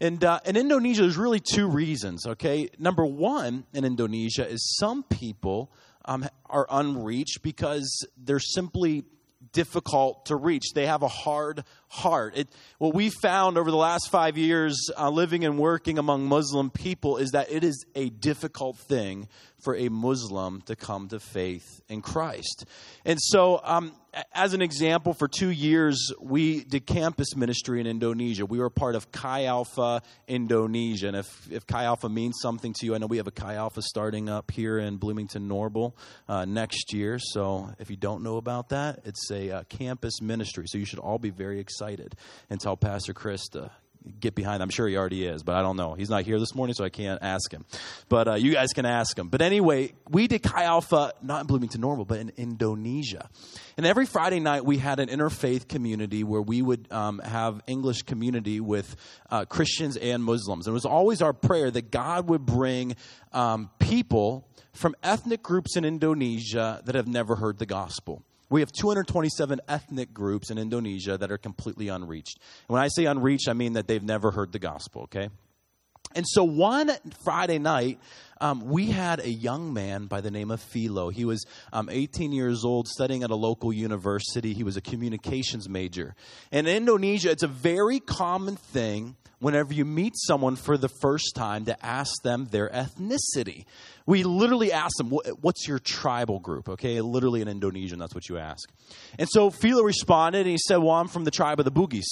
And 0.00 0.24
uh, 0.24 0.40
in 0.46 0.56
Indonesia, 0.56 1.02
there's 1.02 1.18
really 1.18 1.40
two 1.40 1.68
reasons, 1.68 2.26
okay? 2.26 2.70
Number 2.78 3.04
one 3.04 3.64
in 3.74 3.84
Indonesia 3.84 4.48
is 4.48 4.76
some 4.78 5.02
people 5.02 5.70
um, 6.06 6.26
are 6.46 6.66
unreached 6.70 7.42
because 7.42 8.06
they're 8.16 8.40
simply 8.40 9.04
difficult 9.52 10.26
to 10.26 10.36
reach. 10.36 10.72
They 10.74 10.86
have 10.86 11.02
a 11.02 11.08
hard 11.08 11.64
heart. 11.88 12.36
It, 12.36 12.48
what 12.78 12.94
we 12.94 13.10
found 13.10 13.58
over 13.58 13.70
the 13.70 13.76
last 13.76 14.10
five 14.10 14.36
years 14.36 14.90
uh, 14.98 15.10
living 15.10 15.44
and 15.44 15.58
working 15.58 15.98
among 15.98 16.26
Muslim 16.26 16.70
people 16.70 17.16
is 17.16 17.30
that 17.30 17.50
it 17.50 17.64
is 17.64 17.84
a 17.94 18.10
difficult 18.10 18.76
thing 18.76 19.28
for 19.64 19.74
a 19.74 19.88
Muslim 19.88 20.62
to 20.62 20.76
come 20.76 21.08
to 21.08 21.18
faith 21.18 21.80
in 21.88 22.02
Christ. 22.02 22.66
And 23.04 23.18
so, 23.20 23.60
um, 23.64 23.92
as 24.32 24.54
an 24.54 24.62
example, 24.62 25.12
for 25.12 25.28
two 25.28 25.50
years, 25.50 26.12
we 26.20 26.62
did 26.62 26.86
campus 26.86 27.34
ministry 27.36 27.80
in 27.80 27.86
Indonesia. 27.86 28.46
We 28.46 28.58
were 28.58 28.70
part 28.70 28.94
of 28.94 29.10
Chi 29.12 29.44
Alpha 29.44 30.02
Indonesia. 30.28 31.08
And 31.08 31.16
if, 31.16 31.26
if 31.50 31.66
Chi 31.66 31.84
Alpha 31.84 32.08
means 32.08 32.36
something 32.40 32.74
to 32.78 32.86
you, 32.86 32.94
I 32.94 32.98
know 32.98 33.06
we 33.06 33.18
have 33.18 33.26
a 33.26 33.32
Chi 33.32 33.54
Alpha 33.54 33.82
starting 33.82 34.28
up 34.28 34.50
here 34.50 34.78
in 34.78 34.96
Bloomington 34.96 35.48
Normal 35.48 35.96
uh, 36.28 36.44
next 36.44 36.94
year. 36.94 37.18
So 37.18 37.70
if 37.78 37.90
you 37.90 37.96
don't 37.96 38.22
know 38.22 38.36
about 38.36 38.70
that, 38.70 39.00
it's 39.04 39.30
a 39.30 39.50
uh, 39.50 39.62
campus 39.64 40.22
ministry. 40.22 40.64
So 40.68 40.78
you 40.78 40.86
should 40.86 41.00
all 41.00 41.18
be 41.18 41.30
very 41.30 41.60
excited 41.60 41.75
and 41.80 42.60
tell 42.60 42.76
Pastor 42.76 43.12
Chris 43.12 43.48
to 43.48 43.70
get 44.20 44.34
behind. 44.34 44.62
I'm 44.62 44.70
sure 44.70 44.86
he 44.86 44.96
already 44.96 45.26
is, 45.26 45.42
but 45.42 45.54
I 45.54 45.62
don't 45.62 45.76
know. 45.76 45.94
He's 45.94 46.10
not 46.10 46.24
here 46.24 46.38
this 46.38 46.54
morning, 46.54 46.74
so 46.74 46.84
I 46.84 46.88
can't 46.88 47.22
ask 47.22 47.52
him. 47.52 47.64
But 48.08 48.28
uh, 48.28 48.34
you 48.34 48.52
guys 48.52 48.72
can 48.72 48.86
ask 48.86 49.18
him. 49.18 49.28
But 49.28 49.42
anyway, 49.42 49.92
we 50.08 50.28
did 50.28 50.42
Chi 50.42 50.62
Alpha, 50.62 51.12
not 51.22 51.42
in 51.42 51.46
Bloomington 51.46 51.80
Normal, 51.80 52.04
but 52.04 52.18
in 52.18 52.32
Indonesia. 52.36 53.28
And 53.76 53.84
every 53.84 54.06
Friday 54.06 54.40
night, 54.40 54.64
we 54.64 54.78
had 54.78 55.00
an 55.00 55.08
interfaith 55.08 55.68
community 55.68 56.24
where 56.24 56.42
we 56.42 56.62
would 56.62 56.90
um, 56.92 57.18
have 57.18 57.62
English 57.66 58.02
community 58.02 58.60
with 58.60 58.96
uh, 59.30 59.44
Christians 59.44 59.96
and 59.96 60.22
Muslims. 60.22 60.66
And 60.66 60.72
it 60.72 60.74
was 60.74 60.86
always 60.86 61.22
our 61.22 61.32
prayer 61.32 61.70
that 61.70 61.90
God 61.90 62.28
would 62.28 62.46
bring 62.46 62.96
um, 63.32 63.70
people 63.78 64.48
from 64.72 64.94
ethnic 65.02 65.42
groups 65.42 65.76
in 65.76 65.84
Indonesia 65.84 66.82
that 66.84 66.94
have 66.94 67.08
never 67.08 67.36
heard 67.36 67.58
the 67.58 67.66
gospel. 67.66 68.22
We 68.48 68.60
have 68.60 68.70
227 68.72 69.60
ethnic 69.68 70.14
groups 70.14 70.50
in 70.50 70.58
Indonesia 70.58 71.18
that 71.18 71.32
are 71.32 71.38
completely 71.38 71.88
unreached. 71.88 72.38
And 72.68 72.74
when 72.74 72.82
I 72.82 72.88
say 72.88 73.06
unreached, 73.06 73.48
I 73.48 73.54
mean 73.54 73.72
that 73.72 73.88
they've 73.88 74.02
never 74.02 74.30
heard 74.30 74.52
the 74.52 74.58
gospel, 74.58 75.02
okay? 75.02 75.30
And 76.14 76.24
so 76.26 76.44
one 76.44 76.90
Friday 77.24 77.58
night, 77.58 77.98
um, 78.40 78.60
we 78.66 78.86
had 78.86 79.20
a 79.20 79.28
young 79.28 79.74
man 79.74 80.06
by 80.06 80.20
the 80.20 80.30
name 80.30 80.50
of 80.50 80.60
Philo. 80.60 81.10
He 81.10 81.24
was 81.24 81.44
um, 81.72 81.88
18 81.90 82.32
years 82.32 82.64
old, 82.64 82.88
studying 82.88 83.22
at 83.22 83.30
a 83.30 83.34
local 83.34 83.72
university. 83.72 84.54
He 84.54 84.62
was 84.62 84.76
a 84.76 84.80
communications 84.80 85.68
major. 85.68 86.14
And 86.52 86.66
in 86.66 86.76
Indonesia, 86.76 87.30
it's 87.30 87.42
a 87.42 87.48
very 87.48 88.00
common 88.00 88.56
thing 88.56 89.16
whenever 89.38 89.74
you 89.74 89.84
meet 89.84 90.14
someone 90.16 90.56
for 90.56 90.78
the 90.78 90.88
first 90.88 91.34
time 91.34 91.66
to 91.66 91.84
ask 91.84 92.22
them 92.22 92.46
their 92.50 92.68
ethnicity. 92.70 93.64
We 94.06 94.22
literally 94.22 94.72
ask 94.72 94.96
them, 94.96 95.10
What's 95.40 95.66
your 95.66 95.78
tribal 95.78 96.38
group? 96.38 96.68
Okay, 96.68 97.00
literally 97.00 97.42
in 97.42 97.48
Indonesian, 97.48 97.98
that's 97.98 98.14
what 98.14 98.28
you 98.28 98.38
ask. 98.38 98.70
And 99.18 99.28
so 99.28 99.50
Philo 99.50 99.82
responded 99.82 100.40
and 100.40 100.48
he 100.48 100.58
said, 100.58 100.76
Well, 100.76 100.92
I'm 100.92 101.08
from 101.08 101.24
the 101.24 101.30
tribe 101.30 101.58
of 101.58 101.64
the 101.64 101.72
Bugis. 101.72 102.04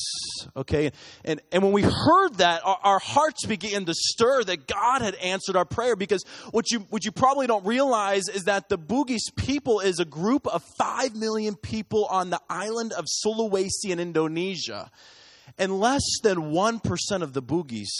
Okay, 0.57 0.93
and, 1.25 1.40
and 1.52 1.62
when 1.62 1.73
we 1.73 1.83
heard 1.83 2.35
that, 2.35 2.62
our, 2.64 2.78
our 2.83 2.99
hearts 2.99 3.47
began 3.47 3.85
to 3.85 3.95
stir 3.95 4.45
that 4.45 4.66
God 4.66 5.02
had 5.02 5.14
answered 5.16 5.57
our 5.57 5.64
prayer 5.64 5.97
because 5.97 6.25
what 6.50 6.71
you, 6.71 6.81
what 6.90 7.04
you 7.04 7.12
probably 7.12 7.47
don't 7.47 7.64
realize 7.64 8.28
is 8.28 8.45
that 8.45 8.69
the 8.69 8.78
Bugis 8.78 9.35
people 9.37 9.81
is 9.81 10.00
a 10.00 10.04
group 10.04 10.47
of 10.49 10.62
5 10.78 11.14
million 11.14 11.54
people 11.54 12.07
on 12.07 12.31
the 12.31 12.40
island 12.50 12.93
of 12.93 13.07
Sulawesi 13.07 13.90
in 13.90 14.00
Indonesia. 14.00 14.90
And 15.58 15.78
less 15.78 16.02
than 16.23 16.52
1% 16.52 17.23
of 17.23 17.32
the 17.32 17.42
Bugis 17.42 17.90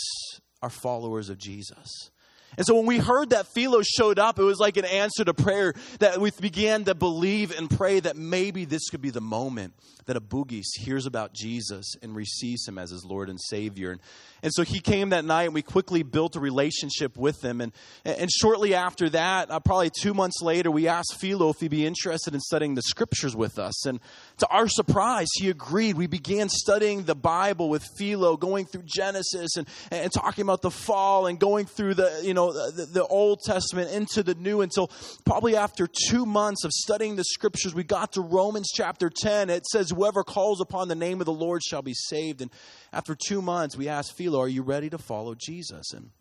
are 0.61 0.69
followers 0.69 1.29
of 1.29 1.37
Jesus. 1.37 2.11
And 2.57 2.65
so 2.65 2.75
when 2.75 2.85
we 2.85 2.97
heard 2.97 3.31
that 3.31 3.47
Philo 3.47 3.81
showed 3.81 4.19
up, 4.19 4.39
it 4.39 4.43
was 4.43 4.59
like 4.59 4.77
an 4.77 4.85
answer 4.85 5.25
to 5.25 5.33
prayer 5.33 5.73
that 5.99 6.19
we 6.19 6.31
began 6.39 6.85
to 6.85 6.95
believe 6.95 7.57
and 7.57 7.69
pray 7.69 7.99
that 7.99 8.15
maybe 8.15 8.65
this 8.65 8.89
could 8.89 9.01
be 9.01 9.09
the 9.09 9.21
moment 9.21 9.73
that 10.05 10.15
a 10.15 10.21
Bugis 10.21 10.65
hears 10.77 11.05
about 11.05 11.33
Jesus 11.33 11.95
and 12.01 12.15
receives 12.15 12.67
him 12.67 12.77
as 12.77 12.91
his 12.91 13.03
Lord 13.03 13.29
and 13.29 13.39
Savior. 13.41 13.91
And, 13.91 14.01
and 14.43 14.53
so 14.53 14.63
he 14.63 14.79
came 14.79 15.09
that 15.09 15.25
night 15.25 15.45
and 15.45 15.53
we 15.53 15.61
quickly 15.61 16.03
built 16.03 16.35
a 16.35 16.39
relationship 16.39 17.17
with 17.17 17.43
him. 17.43 17.61
And, 17.61 17.71
and 18.03 18.29
shortly 18.31 18.75
after 18.75 19.09
that, 19.09 19.49
uh, 19.49 19.59
probably 19.59 19.89
two 19.89 20.13
months 20.13 20.41
later, 20.41 20.69
we 20.69 20.87
asked 20.87 21.15
Philo 21.19 21.49
if 21.49 21.59
he'd 21.59 21.71
be 21.71 21.85
interested 21.85 22.33
in 22.35 22.39
studying 22.39 22.75
the 22.75 22.83
scriptures 22.83 23.35
with 23.35 23.57
us. 23.57 23.85
And 23.87 23.99
to 24.37 24.47
our 24.47 24.67
surprise, 24.67 25.27
he 25.33 25.49
agreed. 25.49 25.97
We 25.97 26.07
began 26.07 26.49
studying 26.49 27.03
the 27.03 27.15
Bible 27.15 27.69
with 27.69 27.83
Philo, 27.97 28.37
going 28.37 28.65
through 28.65 28.83
Genesis 28.85 29.57
and, 29.57 29.67
and 29.89 30.11
talking 30.11 30.43
about 30.43 30.61
the 30.61 30.71
fall 30.71 31.25
and 31.25 31.39
going 31.39 31.65
through 31.65 31.95
the, 31.95 32.21
you 32.23 32.33
know, 32.33 32.53
the, 32.53 32.85
the 32.85 33.05
Old 33.05 33.39
Testament 33.41 33.91
into 33.91 34.21
the 34.21 34.35
New 34.35 34.61
until 34.61 34.91
probably 35.25 35.55
after 35.55 35.87
two 35.87 36.25
months 36.25 36.63
of 36.63 36.71
studying 36.71 37.15
the 37.15 37.23
scriptures, 37.23 37.73
we 37.73 37.83
got 37.83 38.13
to 38.13 38.21
Romans 38.21 38.69
chapter 38.73 39.09
10. 39.09 39.49
It 39.49 39.65
says, 39.65 39.93
whoever 39.95 40.23
calls 40.23 40.61
upon 40.61 40.87
the 40.87 40.95
name 40.95 41.19
of 41.21 41.25
the 41.25 41.33
Lord 41.33 41.63
shall 41.63 41.81
be 41.81 41.93
saved. 41.93 42.41
And 42.41 42.51
after 42.93 43.15
two 43.15 43.41
months, 43.41 43.77
we 43.77 43.87
asked 43.87 44.15
Philo, 44.15 44.39
Are 44.41 44.47
you 44.47 44.61
ready 44.61 44.89
to 44.89 44.97
follow 44.97 45.35
Jesus? 45.35 45.93
And 45.93 46.11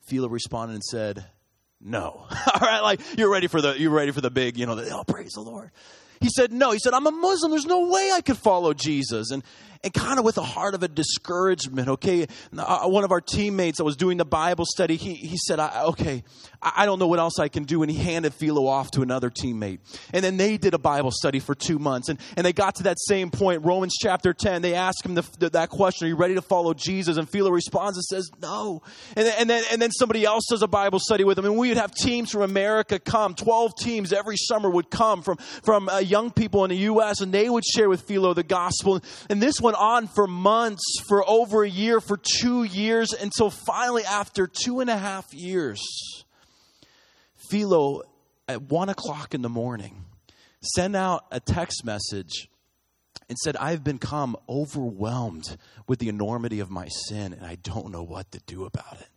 Philo 0.00 0.28
responded 0.28 0.74
and 0.74 0.84
said, 0.84 1.24
No. 1.80 2.26
All 2.54 2.60
right, 2.60 2.80
like 2.80 3.00
you're 3.16 3.30
ready 3.30 3.46
for 3.46 3.60
the 3.60 3.78
you're 3.78 3.90
ready 3.90 4.10
for 4.10 4.20
the 4.20 4.30
big, 4.30 4.56
you 4.56 4.66
know, 4.66 4.74
the, 4.74 4.90
oh 4.90 5.04
praise 5.04 5.32
the 5.32 5.40
Lord. 5.40 5.70
He 6.20 6.28
said, 6.28 6.52
No. 6.52 6.70
He 6.70 6.78
said, 6.78 6.94
I'm 6.94 7.06
a 7.06 7.10
Muslim. 7.10 7.50
There's 7.50 7.66
no 7.66 7.88
way 7.88 8.10
I 8.12 8.20
could 8.20 8.38
follow 8.38 8.74
Jesus. 8.74 9.30
And 9.30 9.42
and 9.84 9.92
kind 9.92 10.18
of 10.18 10.24
with 10.24 10.38
a 10.38 10.42
heart 10.42 10.74
of 10.74 10.82
a 10.82 10.88
discouragement, 10.88 11.88
okay? 11.88 12.26
Uh, 12.56 12.88
one 12.88 13.02
of 13.02 13.10
our 13.10 13.20
teammates 13.20 13.78
that 13.78 13.84
was 13.84 13.96
doing 13.96 14.16
the 14.16 14.24
Bible 14.24 14.64
study, 14.64 14.96
he, 14.96 15.14
he 15.14 15.36
said, 15.36 15.58
I, 15.58 15.84
okay, 15.86 16.22
I 16.62 16.86
don't 16.86 17.00
know 17.00 17.08
what 17.08 17.18
else 17.18 17.40
I 17.40 17.48
can 17.48 17.64
do. 17.64 17.82
And 17.82 17.90
he 17.90 17.98
handed 17.98 18.32
Philo 18.32 18.66
off 18.66 18.92
to 18.92 19.02
another 19.02 19.28
teammate. 19.28 19.80
And 20.12 20.24
then 20.24 20.36
they 20.36 20.56
did 20.56 20.74
a 20.74 20.78
Bible 20.78 21.10
study 21.10 21.40
for 21.40 21.56
two 21.56 21.80
months. 21.80 22.08
And, 22.08 22.20
and 22.36 22.46
they 22.46 22.52
got 22.52 22.76
to 22.76 22.84
that 22.84 22.98
same 23.00 23.30
point, 23.30 23.64
Romans 23.64 23.96
chapter 24.00 24.32
10. 24.32 24.62
They 24.62 24.74
asked 24.74 25.04
him 25.04 25.14
the, 25.16 25.28
the, 25.40 25.50
that 25.50 25.70
question, 25.70 26.06
are 26.06 26.08
you 26.08 26.16
ready 26.16 26.34
to 26.34 26.42
follow 26.42 26.74
Jesus? 26.74 27.16
And 27.16 27.28
Philo 27.28 27.50
responds 27.50 27.96
and 27.96 28.04
says, 28.04 28.30
no. 28.40 28.82
And, 29.16 29.26
and, 29.26 29.50
then, 29.50 29.64
and 29.72 29.82
then 29.82 29.90
somebody 29.90 30.24
else 30.24 30.46
does 30.48 30.62
a 30.62 30.68
Bible 30.68 31.00
study 31.00 31.24
with 31.24 31.38
him. 31.38 31.44
And 31.44 31.56
we 31.56 31.68
would 31.68 31.76
have 31.76 31.92
teams 31.92 32.30
from 32.30 32.42
America 32.42 33.00
come. 33.00 33.34
12 33.34 33.74
teams 33.76 34.12
every 34.12 34.36
summer 34.36 34.70
would 34.70 34.90
come 34.90 35.22
from, 35.22 35.38
from 35.64 35.88
uh, 35.88 35.98
young 35.98 36.30
people 36.30 36.62
in 36.64 36.70
the 36.70 36.76
U.S. 36.76 37.20
and 37.20 37.32
they 37.34 37.50
would 37.50 37.64
share 37.64 37.88
with 37.88 38.02
Philo 38.02 38.32
the 38.34 38.44
gospel. 38.44 39.00
And 39.28 39.42
this 39.42 39.60
one 39.60 39.71
went 39.72 39.82
on 39.82 40.06
for 40.06 40.26
months, 40.26 40.82
for 41.08 41.28
over 41.28 41.62
a 41.62 41.68
year, 41.68 42.00
for 42.00 42.18
two 42.18 42.64
years, 42.64 43.12
until 43.12 43.50
finally, 43.50 44.04
after 44.04 44.46
two 44.46 44.80
and 44.80 44.90
a 44.90 44.96
half 44.96 45.32
years, 45.32 45.80
Philo, 47.48 48.02
at 48.48 48.62
one 48.62 48.88
o'clock 48.88 49.34
in 49.34 49.42
the 49.42 49.48
morning, 49.48 50.04
sent 50.74 50.94
out 50.94 51.24
a 51.30 51.40
text 51.40 51.84
message 51.84 52.48
and 53.28 53.38
said, 53.38 53.56
I've 53.56 53.82
become 53.82 54.36
overwhelmed 54.48 55.56
with 55.86 55.98
the 56.00 56.08
enormity 56.08 56.60
of 56.60 56.70
my 56.70 56.88
sin, 56.88 57.32
and 57.32 57.46
I 57.46 57.54
don't 57.54 57.90
know 57.90 58.02
what 58.02 58.30
to 58.32 58.40
do 58.46 58.64
about 58.64 59.00
it. 59.00 59.08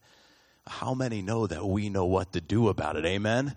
How 0.68 0.94
many 0.94 1.22
know 1.22 1.48
that 1.48 1.66
we 1.66 1.90
know 1.90 2.06
what 2.06 2.32
to 2.34 2.42
do 2.42 2.70
about 2.70 2.96
it? 2.96 3.06
Amen. 3.06 3.56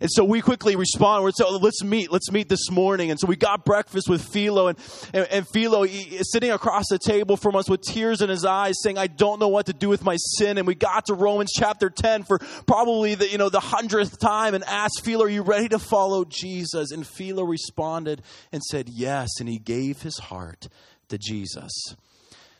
And 0.00 0.10
so 0.12 0.24
we 0.24 0.40
quickly 0.40 0.76
respond. 0.76 1.24
We're 1.24 1.32
so 1.32 1.56
let's 1.58 1.82
meet. 1.82 2.12
Let's 2.12 2.30
meet 2.30 2.48
this 2.48 2.70
morning. 2.70 3.10
And 3.10 3.18
so 3.18 3.26
we 3.26 3.36
got 3.36 3.64
breakfast 3.64 4.08
with 4.08 4.22
Philo, 4.22 4.68
and, 4.68 4.78
and, 5.12 5.26
and 5.30 5.48
Philo 5.48 5.86
sitting 6.22 6.50
across 6.50 6.84
the 6.88 6.98
table 6.98 7.36
from 7.36 7.56
us 7.56 7.68
with 7.68 7.82
tears 7.82 8.22
in 8.22 8.28
his 8.28 8.44
eyes, 8.44 8.76
saying, 8.82 8.98
"I 8.98 9.06
don't 9.06 9.40
know 9.40 9.48
what 9.48 9.66
to 9.66 9.72
do 9.72 9.88
with 9.88 10.04
my 10.04 10.16
sin." 10.16 10.58
And 10.58 10.66
we 10.66 10.74
got 10.74 11.06
to 11.06 11.14
Romans 11.14 11.52
chapter 11.54 11.90
ten 11.90 12.22
for 12.22 12.38
probably 12.66 13.14
the 13.14 13.28
you 13.28 13.38
know 13.38 13.48
the 13.48 13.60
hundredth 13.60 14.18
time, 14.20 14.54
and 14.54 14.64
asked 14.64 15.02
Philo, 15.04 15.24
"Are 15.24 15.28
you 15.28 15.42
ready 15.42 15.68
to 15.70 15.78
follow 15.78 16.24
Jesus?" 16.24 16.90
And 16.90 17.06
Philo 17.06 17.44
responded 17.44 18.22
and 18.52 18.62
said, 18.62 18.88
"Yes." 18.88 19.28
And 19.40 19.48
he 19.48 19.58
gave 19.58 20.02
his 20.02 20.18
heart 20.18 20.68
to 21.08 21.18
Jesus. 21.18 21.72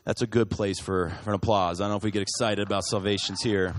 That's 0.04 0.23
a 0.23 0.26
good 0.26 0.49
place 0.50 0.80
for, 0.80 1.11
for 1.23 1.30
an 1.30 1.37
applause. 1.37 1.80
I 1.80 1.85
don't 1.85 1.90
know 1.90 1.97
if 1.99 2.02
we 2.02 2.11
get 2.11 2.23
excited 2.23 2.66
about 2.66 2.85
salvations 2.85 3.42
here. 3.42 3.75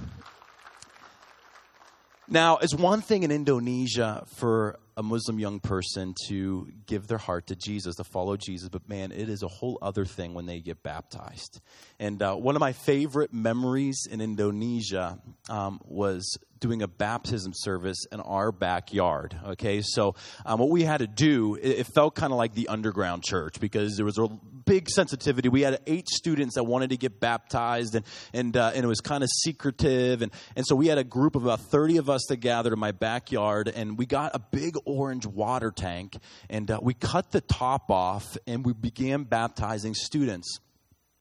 Now, 2.29 2.57
it's 2.57 2.75
one 2.75 3.01
thing 3.01 3.23
in 3.23 3.31
Indonesia 3.31 4.23
for 4.27 4.77
a 4.99 5.03
Muslim 5.03 5.39
young 5.39 5.61
person 5.61 6.13
to 6.27 6.67
give 6.85 7.07
their 7.07 7.17
heart 7.17 7.47
to 7.47 7.55
Jesus, 7.55 7.95
to 7.95 8.03
follow 8.03 8.35
Jesus, 8.35 8.67
but 8.67 8.87
man, 8.89 9.13
it 9.13 9.29
is 9.29 9.43
a 9.43 9.47
whole 9.47 9.79
other 9.81 10.03
thing 10.03 10.33
when 10.33 10.45
they 10.45 10.59
get 10.59 10.83
baptized. 10.83 11.61
And 11.99 12.21
uh, 12.21 12.35
one 12.35 12.57
of 12.57 12.59
my 12.59 12.73
favorite 12.73 13.33
memories 13.33 14.07
in 14.11 14.19
Indonesia 14.19 15.17
um, 15.47 15.79
was 15.85 16.37
doing 16.59 16.81
a 16.81 16.87
baptism 16.87 17.53
service 17.55 18.05
in 18.11 18.19
our 18.19 18.51
backyard. 18.51 19.39
Okay, 19.51 19.81
so 19.81 20.15
um, 20.45 20.59
what 20.59 20.69
we 20.69 20.83
had 20.83 20.99
to 20.99 21.07
do, 21.07 21.55
it, 21.55 21.79
it 21.79 21.87
felt 21.87 22.15
kind 22.15 22.33
of 22.33 22.37
like 22.37 22.53
the 22.53 22.67
underground 22.67 23.23
church 23.23 23.59
because 23.59 23.95
there 23.95 24.05
was 24.05 24.17
a 24.17 24.27
big 24.65 24.89
sensitivity. 24.89 25.49
We 25.49 25.61
had 25.61 25.79
eight 25.87 26.07
students 26.09 26.55
that 26.55 26.63
wanted 26.63 26.89
to 26.91 26.97
get 26.97 27.19
baptized, 27.19 27.95
and 27.95 28.05
and 28.33 28.55
uh, 28.55 28.71
and 28.75 28.83
it 28.83 28.87
was 28.87 28.99
kind 28.99 29.23
of 29.23 29.29
secretive, 29.29 30.21
and 30.21 30.31
and 30.55 30.65
so 30.67 30.75
we 30.75 30.87
had 30.87 30.97
a 30.97 31.03
group 31.03 31.35
of 31.35 31.43
about 31.43 31.61
thirty 31.61 31.97
of 31.97 32.09
us 32.09 32.25
that 32.29 32.37
gathered 32.37 32.73
in 32.73 32.79
my 32.79 32.91
backyard, 32.91 33.71
and 33.73 33.97
we 33.97 34.05
got 34.05 34.35
a 34.35 34.39
big 34.39 34.75
orange 34.89 35.25
water 35.25 35.71
tank, 35.71 36.17
and 36.49 36.69
uh, 36.69 36.79
we 36.81 36.93
cut 36.93 37.31
the 37.31 37.41
top 37.41 37.89
off, 37.91 38.25
and 38.47 38.65
we 38.65 38.73
began 38.73 39.23
baptizing 39.23 39.93
students. 39.93 40.59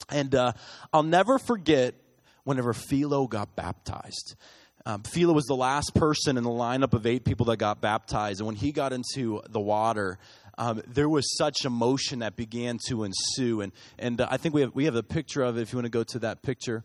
And 0.09 0.33
uh, 0.33 0.53
I'll 0.91 1.03
never 1.03 1.37
forget 1.37 1.93
whenever 2.43 2.73
Philo 2.73 3.27
got 3.27 3.55
baptized. 3.55 4.35
Um, 4.85 5.03
Philo 5.03 5.33
was 5.33 5.45
the 5.45 5.55
last 5.55 5.93
person 5.93 6.37
in 6.37 6.43
the 6.43 6.49
lineup 6.49 6.93
of 6.93 7.05
eight 7.05 7.25
people 7.25 7.45
that 7.47 7.57
got 7.57 7.81
baptized. 7.81 8.39
And 8.39 8.47
when 8.47 8.55
he 8.55 8.71
got 8.71 8.93
into 8.93 9.41
the 9.49 9.59
water, 9.59 10.17
um, 10.57 10.81
there 10.87 11.09
was 11.09 11.37
such 11.37 11.65
emotion 11.65 12.19
that 12.19 12.35
began 12.35 12.79
to 12.87 13.03
ensue. 13.03 13.61
And, 13.61 13.71
and 13.99 14.19
uh, 14.21 14.27
I 14.31 14.37
think 14.37 14.55
we 14.55 14.61
have, 14.61 14.73
we 14.73 14.85
have 14.85 14.95
a 14.95 15.03
picture 15.03 15.43
of 15.43 15.57
it 15.57 15.61
if 15.61 15.73
you 15.73 15.77
want 15.77 15.85
to 15.85 15.91
go 15.91 16.03
to 16.03 16.19
that 16.19 16.41
picture. 16.41 16.83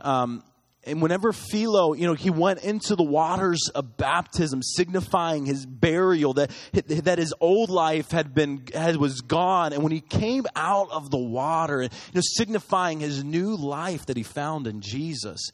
Um, 0.00 0.42
and 0.86 1.02
whenever 1.02 1.32
Philo, 1.32 1.94
you 1.94 2.06
know, 2.06 2.14
he 2.14 2.30
went 2.30 2.62
into 2.62 2.94
the 2.94 3.02
waters 3.02 3.68
of 3.74 3.96
baptism, 3.96 4.62
signifying 4.62 5.44
his 5.44 5.66
burial, 5.66 6.34
that, 6.34 6.50
that 6.72 7.18
his 7.18 7.34
old 7.40 7.70
life 7.70 8.12
had 8.12 8.34
been, 8.34 8.62
had, 8.72 8.96
was 8.96 9.20
gone. 9.20 9.72
And 9.72 9.82
when 9.82 9.90
he 9.90 10.00
came 10.00 10.46
out 10.54 10.90
of 10.92 11.10
the 11.10 11.18
water, 11.18 11.82
you 11.82 11.88
know, 12.14 12.20
signifying 12.22 13.00
his 13.00 13.24
new 13.24 13.56
life 13.56 14.06
that 14.06 14.16
he 14.16 14.22
found 14.22 14.68
in 14.68 14.80
Jesus, 14.80 15.50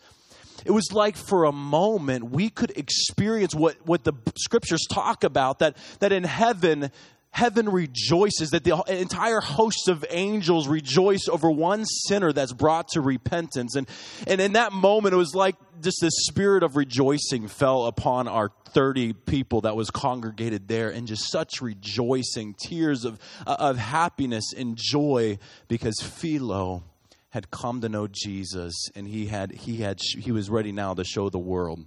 it 0.66 0.70
was 0.70 0.92
like 0.92 1.16
for 1.16 1.44
a 1.44 1.52
moment 1.52 2.30
we 2.30 2.50
could 2.50 2.70
experience 2.76 3.54
what, 3.54 3.76
what 3.86 4.04
the 4.04 4.12
scriptures 4.36 4.86
talk 4.92 5.24
about 5.24 5.60
that, 5.60 5.76
that 6.00 6.12
in 6.12 6.24
heaven 6.24 6.90
heaven 7.32 7.68
rejoices, 7.68 8.50
that 8.50 8.62
the 8.62 8.82
entire 8.88 9.40
host 9.40 9.88
of 9.88 10.04
angels 10.10 10.68
rejoice 10.68 11.28
over 11.28 11.50
one 11.50 11.84
sinner 11.84 12.32
that's 12.32 12.52
brought 12.52 12.88
to 12.88 13.00
repentance. 13.00 13.74
And, 13.74 13.88
and 14.26 14.40
in 14.40 14.52
that 14.52 14.72
moment, 14.72 15.14
it 15.14 15.16
was 15.16 15.34
like 15.34 15.56
just 15.82 15.98
this 16.00 16.12
spirit 16.26 16.62
of 16.62 16.76
rejoicing 16.76 17.48
fell 17.48 17.86
upon 17.86 18.28
our 18.28 18.50
30 18.68 19.14
people 19.14 19.62
that 19.62 19.74
was 19.74 19.90
congregated 19.90 20.68
there 20.68 20.90
and 20.90 21.08
just 21.08 21.30
such 21.32 21.60
rejoicing, 21.60 22.54
tears 22.54 23.04
of, 23.04 23.18
of 23.46 23.78
happiness 23.78 24.52
and 24.56 24.76
joy 24.76 25.38
because 25.68 26.00
Philo 26.00 26.84
had 27.30 27.50
come 27.50 27.80
to 27.80 27.88
know 27.88 28.06
Jesus 28.06 28.88
and 28.94 29.08
he 29.08 29.26
had, 29.26 29.52
he 29.52 29.78
had, 29.78 29.98
he 30.18 30.32
was 30.32 30.50
ready 30.50 30.70
now 30.70 30.92
to 30.92 31.02
show 31.02 31.30
the 31.30 31.38
world 31.38 31.86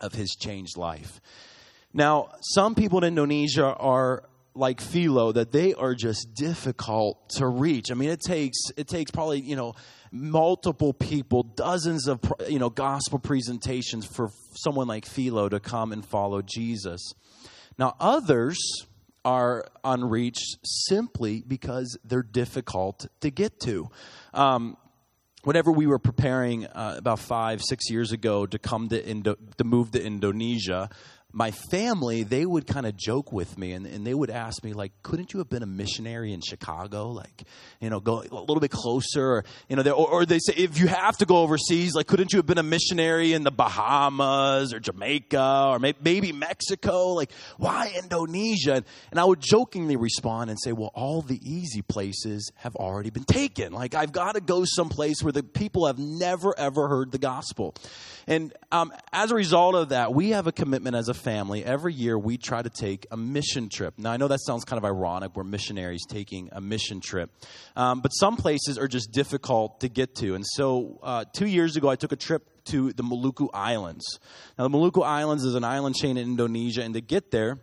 of 0.00 0.12
his 0.12 0.36
changed 0.38 0.76
life. 0.76 1.20
Now, 1.94 2.28
some 2.42 2.74
people 2.74 2.98
in 2.98 3.04
Indonesia 3.04 3.64
are 3.64 4.24
like 4.56 4.80
Philo 4.80 5.32
that 5.32 5.52
they 5.52 5.74
are 5.74 5.94
just 5.94 6.34
difficult 6.34 7.28
to 7.36 7.46
reach. 7.46 7.90
I 7.90 7.94
mean, 7.94 8.10
it 8.10 8.20
takes 8.20 8.58
it 8.76 8.88
takes 8.88 9.10
probably 9.10 9.40
you 9.40 9.56
know 9.56 9.74
multiple 10.10 10.92
people, 10.92 11.42
dozens 11.42 12.08
of 12.08 12.20
you 12.48 12.58
know 12.58 12.70
gospel 12.70 13.18
presentations 13.18 14.06
for 14.06 14.30
someone 14.54 14.88
like 14.88 15.06
Philo 15.06 15.48
to 15.48 15.60
come 15.60 15.92
and 15.92 16.04
follow 16.04 16.42
Jesus. 16.42 17.12
Now, 17.78 17.94
others 18.00 18.58
are 19.24 19.66
unreached 19.84 20.58
simply 20.62 21.42
because 21.46 21.98
they're 22.04 22.22
difficult 22.22 23.06
to 23.20 23.30
get 23.30 23.60
to. 23.60 23.88
Um, 24.32 24.76
whenever 25.42 25.70
we 25.70 25.86
were 25.86 25.98
preparing 25.98 26.66
uh, 26.66 26.94
about 26.96 27.18
five, 27.18 27.62
six 27.62 27.90
years 27.90 28.12
ago 28.12 28.46
to 28.46 28.58
come 28.58 28.88
to 28.88 29.04
Indo- 29.04 29.36
to 29.58 29.64
move 29.64 29.92
to 29.92 30.02
Indonesia, 30.02 30.90
my 31.32 31.50
family, 31.50 32.22
they 32.22 32.46
would 32.46 32.66
kind 32.66 32.86
of 32.86 32.96
joke 32.96 33.30
with 33.30 33.58
me 33.58 33.72
and, 33.72 33.86
and 33.86 34.06
they 34.06 34.14
would 34.14 34.30
ask 34.30 34.64
me, 34.64 34.72
like, 34.72 34.92
couldn't 35.02 35.34
you 35.34 35.38
have 35.38 35.50
been 35.50 35.62
a 35.62 35.66
missionary 35.66 36.32
in 36.32 36.40
Chicago? 36.40 37.10
Like, 37.10 37.44
you 37.80 37.90
know, 37.90 38.00
go 38.00 38.22
a 38.22 38.40
little 38.40 38.60
bit 38.60 38.70
closer. 38.70 39.32
Or, 39.32 39.44
you 39.68 39.76
know, 39.76 39.82
or, 39.90 40.08
or, 40.08 40.26
they 40.26 40.38
say, 40.38 40.54
if 40.56 40.78
you 40.78 40.86
have 40.86 41.18
to 41.18 41.26
go 41.26 41.38
overseas, 41.38 41.94
like, 41.94 42.06
couldn't 42.06 42.32
you 42.32 42.38
have 42.38 42.46
been 42.46 42.58
a 42.58 42.62
missionary 42.62 43.32
in 43.32 43.42
the 43.42 43.50
Bahamas 43.50 44.72
or 44.72 44.80
Jamaica 44.80 45.66
or 45.72 45.78
maybe 45.78 46.32
Mexico? 46.32 47.08
Like, 47.08 47.32
why 47.58 47.92
Indonesia? 47.94 48.82
And 49.10 49.20
I 49.20 49.24
would 49.24 49.40
jokingly 49.40 49.96
respond 49.96 50.48
and 50.48 50.58
say, 50.58 50.72
well, 50.72 50.92
all 50.94 51.22
the 51.22 51.40
easy 51.42 51.82
places 51.82 52.50
have 52.54 52.76
already 52.76 53.10
been 53.10 53.24
taken. 53.24 53.72
Like, 53.72 53.94
I've 53.94 54.12
got 54.12 54.36
to 54.36 54.40
go 54.40 54.64
someplace 54.64 55.22
where 55.22 55.32
the 55.32 55.42
people 55.42 55.86
have 55.86 55.98
never, 55.98 56.58
ever 56.58 56.88
heard 56.88 57.12
the 57.12 57.18
gospel. 57.18 57.74
And 58.26 58.52
um, 58.72 58.92
as 59.12 59.30
a 59.30 59.34
result 59.34 59.74
of 59.74 59.90
that, 59.90 60.12
we 60.12 60.30
have 60.30 60.46
a 60.46 60.52
commitment 60.52 60.96
as 60.96 61.08
a 61.08 61.14
family. 61.16 61.64
Every 61.64 61.92
year, 61.92 62.18
we 62.18 62.38
try 62.38 62.62
to 62.62 62.70
take 62.70 63.06
a 63.10 63.16
mission 63.16 63.68
trip. 63.68 63.94
Now, 63.98 64.12
I 64.12 64.16
know 64.16 64.28
that 64.28 64.40
sounds 64.40 64.64
kind 64.64 64.78
of 64.78 64.84
ironic. 64.84 65.34
We're 65.34 65.44
missionaries 65.44 66.04
taking 66.08 66.50
a 66.52 66.60
mission 66.60 67.00
trip. 67.00 67.30
Um, 67.74 68.00
but 68.00 68.10
some 68.10 68.36
places 68.36 68.78
are 68.78 68.88
just 68.88 69.12
difficult 69.12 69.80
to 69.80 69.88
get 69.88 70.14
to. 70.16 70.34
And 70.34 70.44
so, 70.46 70.98
uh, 71.02 71.24
two 71.32 71.46
years 71.46 71.76
ago, 71.76 71.88
I 71.88 71.96
took 71.96 72.12
a 72.12 72.16
trip 72.16 72.46
to 72.66 72.92
the 72.92 73.02
Maluku 73.02 73.48
Islands. 73.52 74.04
Now, 74.58 74.68
the 74.68 74.76
Maluku 74.76 75.04
Islands 75.04 75.44
is 75.44 75.54
an 75.54 75.64
island 75.64 75.96
chain 75.96 76.16
in 76.16 76.24
Indonesia. 76.24 76.82
And 76.82 76.94
to 76.94 77.00
get 77.00 77.30
there, 77.30 77.58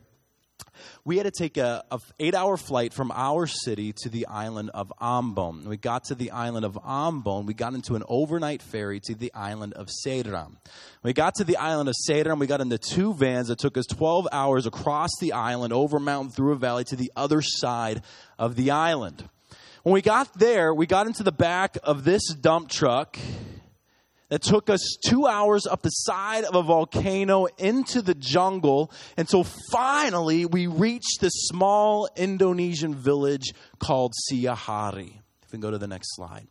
we 1.05 1.17
had 1.17 1.23
to 1.23 1.31
take 1.31 1.57
a, 1.57 1.83
a 1.91 1.99
eight 2.19 2.35
hour 2.35 2.57
flight 2.57 2.93
from 2.93 3.11
our 3.11 3.47
city 3.47 3.93
to 4.03 4.09
the 4.09 4.27
island 4.27 4.71
of 4.73 4.91
Ambon. 5.01 5.65
We 5.65 5.77
got 5.77 6.05
to 6.05 6.15
the 6.15 6.31
island 6.31 6.65
of 6.65 6.75
Ambon. 6.75 7.45
We 7.45 7.53
got 7.53 7.73
into 7.73 7.95
an 7.95 8.03
overnight 8.07 8.61
ferry 8.61 8.99
to 9.01 9.15
the 9.15 9.33
island 9.33 9.73
of 9.73 9.89
Seram. 10.05 10.57
We 11.03 11.13
got 11.13 11.35
to 11.35 11.43
the 11.43 11.57
island 11.57 11.89
of 11.89 11.95
Seram. 12.07 12.39
We 12.39 12.47
got 12.47 12.61
into 12.61 12.77
two 12.77 13.13
vans 13.13 13.47
that 13.47 13.59
took 13.59 13.77
us 13.77 13.85
12 13.87 14.27
hours 14.31 14.65
across 14.65 15.09
the 15.19 15.33
island, 15.33 15.73
over 15.73 15.97
a 15.97 15.99
mountain, 15.99 16.31
through 16.31 16.53
a 16.53 16.57
valley 16.57 16.83
to 16.85 16.95
the 16.95 17.11
other 17.15 17.41
side 17.41 18.01
of 18.39 18.55
the 18.55 18.71
island. 18.71 19.27
When 19.83 19.93
we 19.93 20.01
got 20.01 20.33
there, 20.39 20.73
we 20.73 20.85
got 20.85 21.07
into 21.07 21.23
the 21.23 21.31
back 21.33 21.77
of 21.83 22.05
this 22.05 22.33
dump 22.33 22.69
truck 22.69 23.17
that 24.33 24.41
took 24.41 24.67
us 24.67 24.97
two 25.05 25.27
hours 25.27 25.67
up 25.67 25.83
the 25.83 25.89
side 25.89 26.43
of 26.43 26.55
a 26.55 26.63
volcano 26.63 27.45
into 27.59 28.01
the 28.01 28.15
jungle 28.15 28.91
until 29.15 29.43
finally 29.71 30.47
we 30.47 30.65
reached 30.65 31.21
this 31.21 31.33
small 31.35 32.09
Indonesian 32.15 32.95
village 32.95 33.53
called 33.77 34.11
Siahari. 34.27 35.19
If 35.43 35.51
we 35.51 35.51
can 35.51 35.59
go 35.59 35.69
to 35.69 35.77
the 35.77 35.85
next 35.85 36.15
slide. 36.15 36.47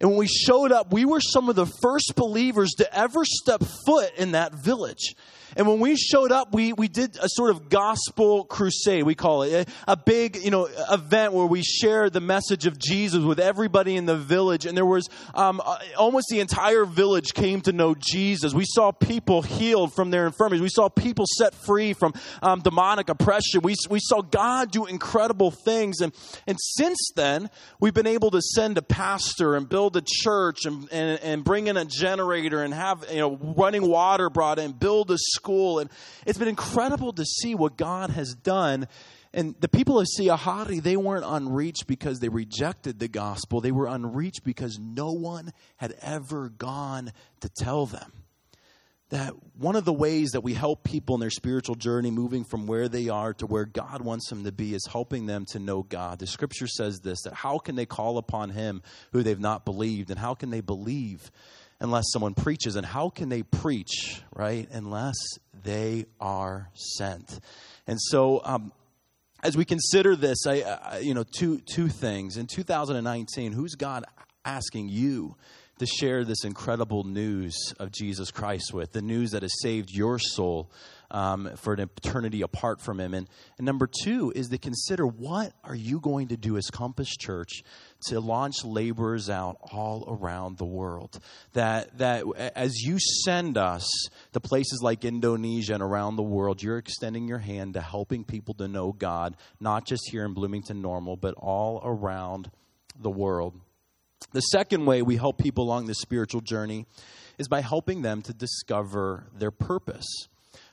And 0.00 0.10
when 0.10 0.18
we 0.18 0.26
showed 0.26 0.72
up, 0.72 0.92
we 0.92 1.04
were 1.04 1.20
some 1.20 1.48
of 1.48 1.56
the 1.56 1.66
first 1.66 2.14
believers 2.16 2.70
to 2.78 2.96
ever 2.96 3.24
step 3.24 3.62
foot 3.86 4.12
in 4.16 4.32
that 4.32 4.52
village. 4.52 5.14
And 5.56 5.66
when 5.66 5.80
we 5.80 5.96
showed 5.96 6.32
up, 6.32 6.54
we, 6.54 6.72
we 6.72 6.88
did 6.88 7.16
a 7.20 7.28
sort 7.28 7.50
of 7.50 7.68
gospel 7.68 8.44
crusade, 8.44 9.04
we 9.04 9.14
call 9.14 9.42
it. 9.42 9.68
A, 9.86 9.92
a 9.92 9.96
big, 9.96 10.36
you 10.36 10.50
know, 10.50 10.68
event 10.90 11.32
where 11.32 11.46
we 11.46 11.62
shared 11.62 12.12
the 12.12 12.20
message 12.20 12.66
of 12.66 12.78
Jesus 12.78 13.22
with 13.22 13.38
everybody 13.38 13.96
in 13.96 14.06
the 14.06 14.16
village. 14.16 14.66
And 14.66 14.76
there 14.76 14.86
was 14.86 15.08
um, 15.34 15.60
uh, 15.64 15.78
almost 15.98 16.28
the 16.30 16.40
entire 16.40 16.84
village 16.84 17.34
came 17.34 17.60
to 17.62 17.72
know 17.72 17.94
Jesus. 17.94 18.54
We 18.54 18.64
saw 18.66 18.92
people 18.92 19.42
healed 19.42 19.94
from 19.94 20.10
their 20.10 20.26
infirmities. 20.26 20.62
We 20.62 20.68
saw 20.70 20.88
people 20.88 21.26
set 21.38 21.54
free 21.66 21.92
from 21.92 22.14
um, 22.42 22.60
demonic 22.60 23.08
oppression. 23.08 23.60
We, 23.62 23.74
we 23.90 24.00
saw 24.00 24.22
God 24.22 24.70
do 24.70 24.86
incredible 24.86 25.50
things. 25.50 26.00
And, 26.00 26.14
and 26.46 26.58
since 26.58 27.10
then, 27.14 27.50
we've 27.78 27.94
been 27.94 28.06
able 28.06 28.30
to 28.30 28.40
send 28.40 28.78
a 28.78 28.82
pastor 28.82 29.54
and 29.54 29.68
build 29.68 29.91
a 29.96 30.02
church 30.04 30.64
and, 30.64 30.88
and, 30.90 31.20
and 31.22 31.44
bring 31.44 31.66
in 31.66 31.76
a 31.76 31.84
generator 31.84 32.62
and 32.62 32.74
have, 32.74 33.04
you 33.10 33.18
know, 33.18 33.36
running 33.56 33.86
water 33.86 34.30
brought 34.30 34.58
in, 34.58 34.72
build 34.72 35.10
a 35.10 35.18
school 35.18 35.42
school. 35.42 35.78
And 35.78 35.90
it's 36.26 36.38
been 36.38 36.48
incredible 36.48 37.12
to 37.14 37.24
see 37.24 37.54
what 37.54 37.76
God 37.76 38.10
has 38.10 38.34
done. 38.34 38.88
And 39.34 39.54
the 39.60 39.68
people 39.68 39.98
of 39.98 40.06
Siahari, 40.06 40.82
they 40.82 40.96
weren't 40.96 41.24
unreached 41.26 41.86
because 41.86 42.20
they 42.20 42.28
rejected 42.28 42.98
the 42.98 43.08
gospel. 43.08 43.60
They 43.60 43.72
were 43.72 43.86
unreached 43.86 44.44
because 44.44 44.78
no 44.78 45.12
one 45.12 45.52
had 45.76 45.94
ever 46.02 46.50
gone 46.50 47.12
to 47.40 47.48
tell 47.48 47.86
them. 47.86 48.12
That 49.12 49.34
one 49.56 49.76
of 49.76 49.84
the 49.84 49.92
ways 49.92 50.30
that 50.32 50.40
we 50.40 50.54
help 50.54 50.82
people 50.82 51.14
in 51.14 51.20
their 51.20 51.30
spiritual 51.30 51.76
journey, 51.76 52.10
moving 52.10 52.44
from 52.44 52.66
where 52.66 52.88
they 52.88 53.08
are 53.08 53.32
to 53.34 53.46
where 53.46 53.64
God 53.64 54.02
wants 54.02 54.28
them 54.28 54.44
to 54.44 54.52
be, 54.52 54.74
is 54.74 54.86
helping 54.90 55.26
them 55.26 55.44
to 55.50 55.58
know 55.58 55.82
God. 55.82 56.18
The 56.18 56.26
scripture 56.26 56.66
says 56.66 57.00
this 57.00 57.22
that 57.22 57.34
how 57.34 57.58
can 57.58 57.76
they 57.76 57.86
call 57.86 58.18
upon 58.18 58.50
Him 58.50 58.82
who 59.12 59.22
they've 59.22 59.38
not 59.38 59.64
believed? 59.64 60.10
And 60.10 60.18
how 60.18 60.34
can 60.34 60.50
they 60.50 60.60
believe 60.60 61.30
unless 61.82 62.04
someone 62.12 62.32
preaches. 62.32 62.76
And 62.76 62.86
how 62.86 63.10
can 63.10 63.28
they 63.28 63.42
preach, 63.42 64.22
right, 64.34 64.66
unless 64.72 65.16
they 65.64 66.06
are 66.20 66.70
sent? 66.74 67.40
And 67.86 68.00
so, 68.00 68.40
um, 68.44 68.72
as 69.42 69.56
we 69.56 69.64
consider 69.64 70.14
this, 70.14 70.46
I, 70.46 70.60
I, 70.60 70.98
you 70.98 71.14
know, 71.14 71.24
two, 71.24 71.58
two 71.58 71.88
things. 71.88 72.36
In 72.36 72.46
2019, 72.46 73.52
who's 73.52 73.74
God 73.74 74.04
asking 74.44 74.88
you 74.88 75.36
to 75.82 75.86
share 75.86 76.24
this 76.24 76.44
incredible 76.44 77.04
news 77.04 77.74
of 77.78 77.90
Jesus 77.90 78.30
Christ 78.30 78.72
with? 78.72 78.92
The 78.92 79.02
news 79.02 79.32
that 79.32 79.42
has 79.42 79.60
saved 79.60 79.90
your 79.90 80.18
soul 80.18 80.70
um, 81.10 81.50
for 81.56 81.74
an 81.74 81.80
eternity 81.80 82.42
apart 82.42 82.80
from 82.80 82.98
Him. 82.98 83.14
And, 83.14 83.28
and 83.58 83.64
number 83.64 83.88
two 84.02 84.32
is 84.34 84.48
to 84.48 84.58
consider 84.58 85.06
what 85.06 85.52
are 85.62 85.74
you 85.74 86.00
going 86.00 86.28
to 86.28 86.36
do 86.36 86.56
as 86.56 86.70
Compass 86.70 87.10
Church 87.10 87.62
to 88.06 88.20
launch 88.20 88.64
laborers 88.64 89.28
out 89.28 89.56
all 89.72 90.04
around 90.08 90.58
the 90.58 90.64
world. 90.64 91.18
That, 91.52 91.98
that 91.98 92.24
as 92.56 92.80
you 92.80 92.98
send 93.24 93.58
us 93.58 93.86
to 94.32 94.40
places 94.40 94.80
like 94.82 95.04
Indonesia 95.04 95.74
and 95.74 95.82
around 95.82 96.16
the 96.16 96.22
world, 96.22 96.62
you're 96.62 96.78
extending 96.78 97.28
your 97.28 97.38
hand 97.38 97.74
to 97.74 97.80
helping 97.80 98.24
people 98.24 98.54
to 98.54 98.68
know 98.68 98.92
God, 98.92 99.36
not 99.60 99.84
just 99.84 100.08
here 100.10 100.24
in 100.24 100.32
Bloomington 100.32 100.80
Normal, 100.80 101.16
but 101.16 101.34
all 101.36 101.80
around 101.84 102.50
the 102.98 103.10
world. 103.10 103.60
The 104.32 104.40
second 104.40 104.86
way 104.86 105.02
we 105.02 105.16
help 105.16 105.38
people 105.38 105.64
along 105.64 105.86
this 105.86 105.98
spiritual 105.98 106.40
journey 106.40 106.86
is 107.38 107.48
by 107.48 107.60
helping 107.60 108.02
them 108.02 108.22
to 108.22 108.32
discover 108.32 109.26
their 109.36 109.50
purpose. 109.50 110.06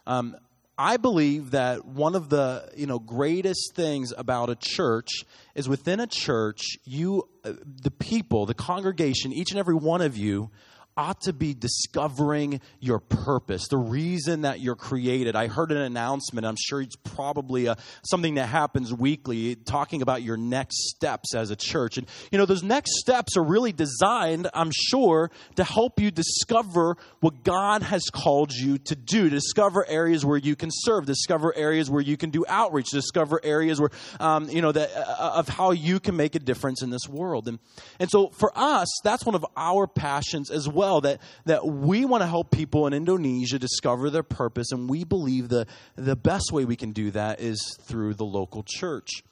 Um, 0.05 0.35
I 0.77 0.95
believe 0.95 1.51
that 1.51 1.83
one 1.83 2.15
of 2.15 2.29
the 2.29 2.71
you 2.75 2.87
know 2.87 2.99
greatest 2.99 3.73
things 3.75 4.13
about 4.17 4.49
a 4.49 4.55
church 4.55 5.09
is 5.53 5.67
within 5.67 5.99
a 5.99 6.07
church, 6.07 6.61
you, 6.85 7.27
uh, 7.43 7.53
the 7.65 7.91
people, 7.91 8.45
the 8.45 8.53
congregation, 8.53 9.33
each 9.33 9.51
and 9.51 9.59
every 9.59 9.75
one 9.75 10.01
of 10.01 10.15
you 10.15 10.51
ought 10.99 11.21
to 11.21 11.31
be 11.31 11.53
discovering 11.53 12.59
your 12.81 12.99
purpose, 12.99 13.69
the 13.69 13.77
reason 13.77 14.41
that 14.41 14.59
you're 14.59 14.75
created. 14.75 15.33
I 15.33 15.47
heard 15.47 15.71
an 15.71 15.77
announcement, 15.77 16.45
I'm 16.45 16.57
sure 16.59 16.81
it's 16.81 16.97
probably 16.97 17.67
a, 17.67 17.71
uh, 17.71 17.75
something 18.03 18.35
that 18.35 18.47
happens 18.47 18.93
weekly, 18.93 19.55
talking 19.55 20.01
about 20.01 20.23
your 20.23 20.35
next 20.35 20.89
steps 20.89 21.33
as 21.33 21.51
a 21.51 21.55
church. 21.55 21.97
And, 21.97 22.05
you 22.33 22.37
know, 22.37 22.45
those 22.45 22.63
next 22.63 22.99
steps 22.99 23.37
are 23.37 23.43
really 23.43 23.71
designed, 23.71 24.49
I'm 24.53 24.71
sure, 24.73 25.31
to 25.55 25.63
help 25.63 26.01
you 26.01 26.11
discover 26.11 26.97
what 27.21 27.43
God 27.43 27.81
has 27.83 28.03
called 28.11 28.51
you 28.51 28.77
to 28.79 28.95
do, 28.95 29.29
discover 29.29 29.85
areas 29.87 30.25
where 30.25 30.37
you 30.37 30.57
can 30.57 30.69
serve, 30.69 31.05
discover 31.05 31.55
areas 31.55 31.89
where 31.89 32.01
you 32.01 32.17
can 32.17 32.29
do 32.29 32.43
outreach, 32.49 32.89
discover 32.89 33.39
areas 33.41 33.79
where, 33.79 33.91
um, 34.19 34.49
you 34.49 34.61
know, 34.61 34.73
that, 34.73 34.89
uh, 34.95 35.31
of 35.35 35.47
how 35.47 35.71
you 35.71 36.01
can 36.01 36.17
make 36.17 36.35
a 36.35 36.39
difference 36.39 36.83
in 36.83 36.89
this 36.89 37.07
world. 37.07 37.47
And, 37.47 37.59
and 37.99 38.09
so 38.09 38.31
for 38.37 38.51
us, 38.53 38.89
that's 39.05 39.25
one 39.25 39.35
of 39.35 39.45
our 39.55 39.87
passions 39.87 40.51
as 40.51 40.67
well, 40.67 40.88
that, 41.01 41.21
that 41.45 41.65
we 41.65 42.05
want 42.05 42.21
to 42.21 42.27
help 42.27 42.51
people 42.51 42.87
in 42.87 42.93
Indonesia 42.93 43.59
discover 43.59 44.09
their 44.09 44.23
purpose. 44.23 44.71
And 44.71 44.89
we 44.89 45.03
believe 45.03 45.49
the, 45.49 45.67
the 45.95 46.15
best 46.15 46.51
way 46.51 46.65
we 46.65 46.75
can 46.75 46.91
do 46.91 47.11
that 47.11 47.39
is 47.39 47.77
through 47.83 48.15
the 48.15 48.25
local 48.25 48.63
church. 48.65 49.23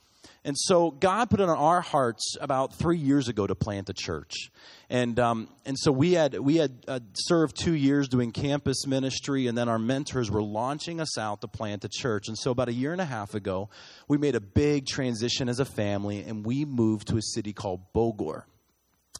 And 0.47 0.55
so 0.57 0.91
God 0.91 1.29
put 1.29 1.41
it 1.41 1.49
on 1.49 1.57
our 1.57 1.81
hearts 1.81 2.37
about 2.39 2.73
three 2.73 2.97
years 2.97 3.27
ago 3.27 3.45
to 3.45 3.53
plant 3.53 3.89
a 3.89 3.93
church. 3.93 4.49
And, 4.89 5.19
um, 5.19 5.49
and 5.65 5.77
so 5.77 5.91
we 5.91 6.13
had, 6.13 6.39
we 6.39 6.55
had 6.55 6.85
uh, 6.87 7.01
served 7.13 7.57
two 7.57 7.73
years 7.73 8.07
doing 8.07 8.31
campus 8.31 8.87
ministry, 8.87 9.47
and 9.47 9.57
then 9.57 9.67
our 9.67 9.77
mentors 9.77 10.31
were 10.31 10.41
launching 10.41 11.01
us 11.01 11.17
out 11.17 11.41
to 11.41 11.49
plant 11.49 11.83
a 11.83 11.89
church. 11.89 12.29
And 12.29 12.37
so 12.37 12.51
about 12.51 12.69
a 12.69 12.73
year 12.73 12.93
and 12.93 13.01
a 13.01 13.05
half 13.05 13.33
ago, 13.33 13.69
we 14.07 14.17
made 14.17 14.35
a 14.35 14.39
big 14.39 14.85
transition 14.85 15.49
as 15.49 15.59
a 15.59 15.65
family, 15.65 16.23
and 16.23 16.45
we 16.45 16.63
moved 16.63 17.09
to 17.09 17.17
a 17.17 17.21
city 17.21 17.51
called 17.51 17.81
Bogor. 17.93 18.43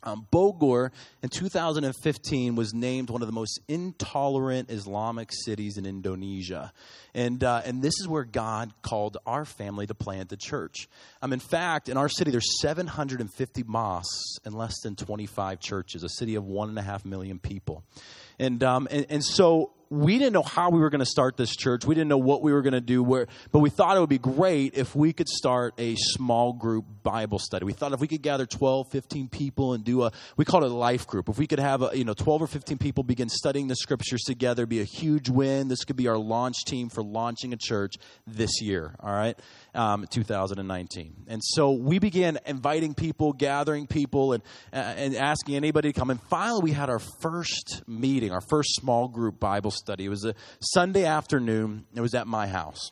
Um, 0.04 0.28
Bogor 0.32 0.92
in 1.24 1.30
2015 1.30 2.56
was 2.56 2.74
named 2.74 3.10
one 3.10 3.22
of 3.22 3.28
the 3.28 3.34
most 3.34 3.60
intolerant 3.68 4.70
Islamic 4.70 5.30
cities 5.32 5.78
in 5.78 5.86
Indonesia. 5.86 6.72
And, 7.14 7.44
uh, 7.44 7.62
and 7.66 7.82
this 7.82 7.94
is 8.00 8.08
where 8.08 8.24
God 8.24 8.74
called 8.82 9.18
our 9.26 9.44
family 9.44 9.88
to 9.88 9.96
plant 9.96 10.30
the 10.30 10.38
church. 10.38 10.88
Um, 11.22 11.34
in 11.34 11.40
fact, 11.40 11.90
in 11.90 11.98
our 11.98 12.10
city, 12.10 12.32
there's 12.32 12.62
750 12.62 13.64
mosques 13.64 14.38
and 14.46 14.54
less 14.54 14.80
than 14.82 14.96
25 14.96 15.60
churches, 15.60 16.04
a 16.04 16.10
city 16.10 16.36
of 16.36 16.46
one 16.46 16.70
and 16.70 16.78
a 16.78 16.84
half 16.84 17.06
million 17.06 17.40
people. 17.40 17.84
And, 18.40 18.64
um, 18.64 18.88
and, 18.92 19.08
and 19.10 19.24
so 19.24 19.72
we 19.90 20.18
didn't 20.18 20.34
know 20.34 20.44
how 20.44 20.70
we 20.70 20.80
were 20.80 20.90
going 20.90 21.00
to 21.00 21.06
start 21.06 21.38
this 21.38 21.56
church. 21.56 21.86
We 21.86 21.96
didn't 21.96 22.10
know 22.10 22.18
what 22.18 22.42
we 22.42 22.52
were 22.52 22.62
going 22.62 22.74
to 22.74 22.82
do, 22.82 23.02
where, 23.04 23.28
but 23.52 23.60
we 23.60 23.70
thought 23.70 23.96
it 23.96 24.00
would 24.00 24.10
be 24.10 24.18
great 24.18 24.74
if 24.76 24.96
we 24.96 25.14
could 25.14 25.30
start 25.30 25.74
a 25.78 25.96
small 25.96 26.54
group 26.54 26.86
Bible 27.04 27.40
study. 27.40 27.66
We 27.66 27.74
thought 27.74 27.94
if 27.94 28.00
we 28.00 28.08
could 28.08 28.22
gather 28.22 28.46
12, 28.46 28.92
15 28.92 29.30
people 29.30 29.74
and 29.74 29.84
do 29.84 30.04
a, 30.04 30.12
we 30.36 30.46
called 30.46 30.64
it 30.64 30.72
a 30.72 30.74
life 30.74 31.08
group. 31.08 31.30
If 31.30 31.38
we 31.38 31.48
could 31.48 31.60
have, 31.60 31.82
a, 31.82 31.98
you 31.98 32.04
know, 32.04 32.14
12 32.14 32.42
or 32.42 32.48
15 32.48 32.78
people 32.78 33.04
begin 33.04 33.30
studying 33.30 33.68
the 33.68 33.76
scriptures 33.76 34.22
together, 34.24 34.66
be 34.66 34.82
a 34.82 34.86
huge 34.86 35.30
win. 35.30 35.68
This 35.68 35.86
could 35.86 35.96
be 35.96 36.08
our 36.08 36.18
launch 36.18 36.66
team 36.66 36.90
for 36.90 37.02
launching 37.02 37.54
a 37.54 37.58
church 37.58 37.96
this 38.26 38.62
year, 38.62 38.96
all 39.00 39.14
right, 39.14 39.40
um, 39.74 40.06
2019. 40.10 41.26
And 41.28 41.42
so 41.44 41.72
we 41.72 42.00
began 42.00 42.40
inviting 42.46 42.94
people, 42.94 43.32
gathering 43.32 43.88
people, 43.88 44.34
and, 44.34 44.44
uh, 44.74 44.78
and 44.78 45.16
asking 45.16 45.56
anybody 45.56 45.94
to 45.94 46.00
come. 46.00 46.10
And 46.10 46.22
finally, 46.24 46.62
we 46.64 46.72
had 46.72 46.90
our 46.90 47.00
first 47.00 47.84
meeting, 47.88 48.32
our 48.32 48.42
first 48.42 48.76
small 48.76 49.08
group 49.08 49.40
Bible 49.40 49.72
study. 49.78 50.06
It 50.06 50.10
was 50.10 50.26
a 50.26 50.36
Sunday 50.60 51.06
afternoon. 51.06 51.86
It 51.96 52.02
was 52.02 52.14
at 52.14 52.28
my 52.28 52.48
house. 52.48 52.92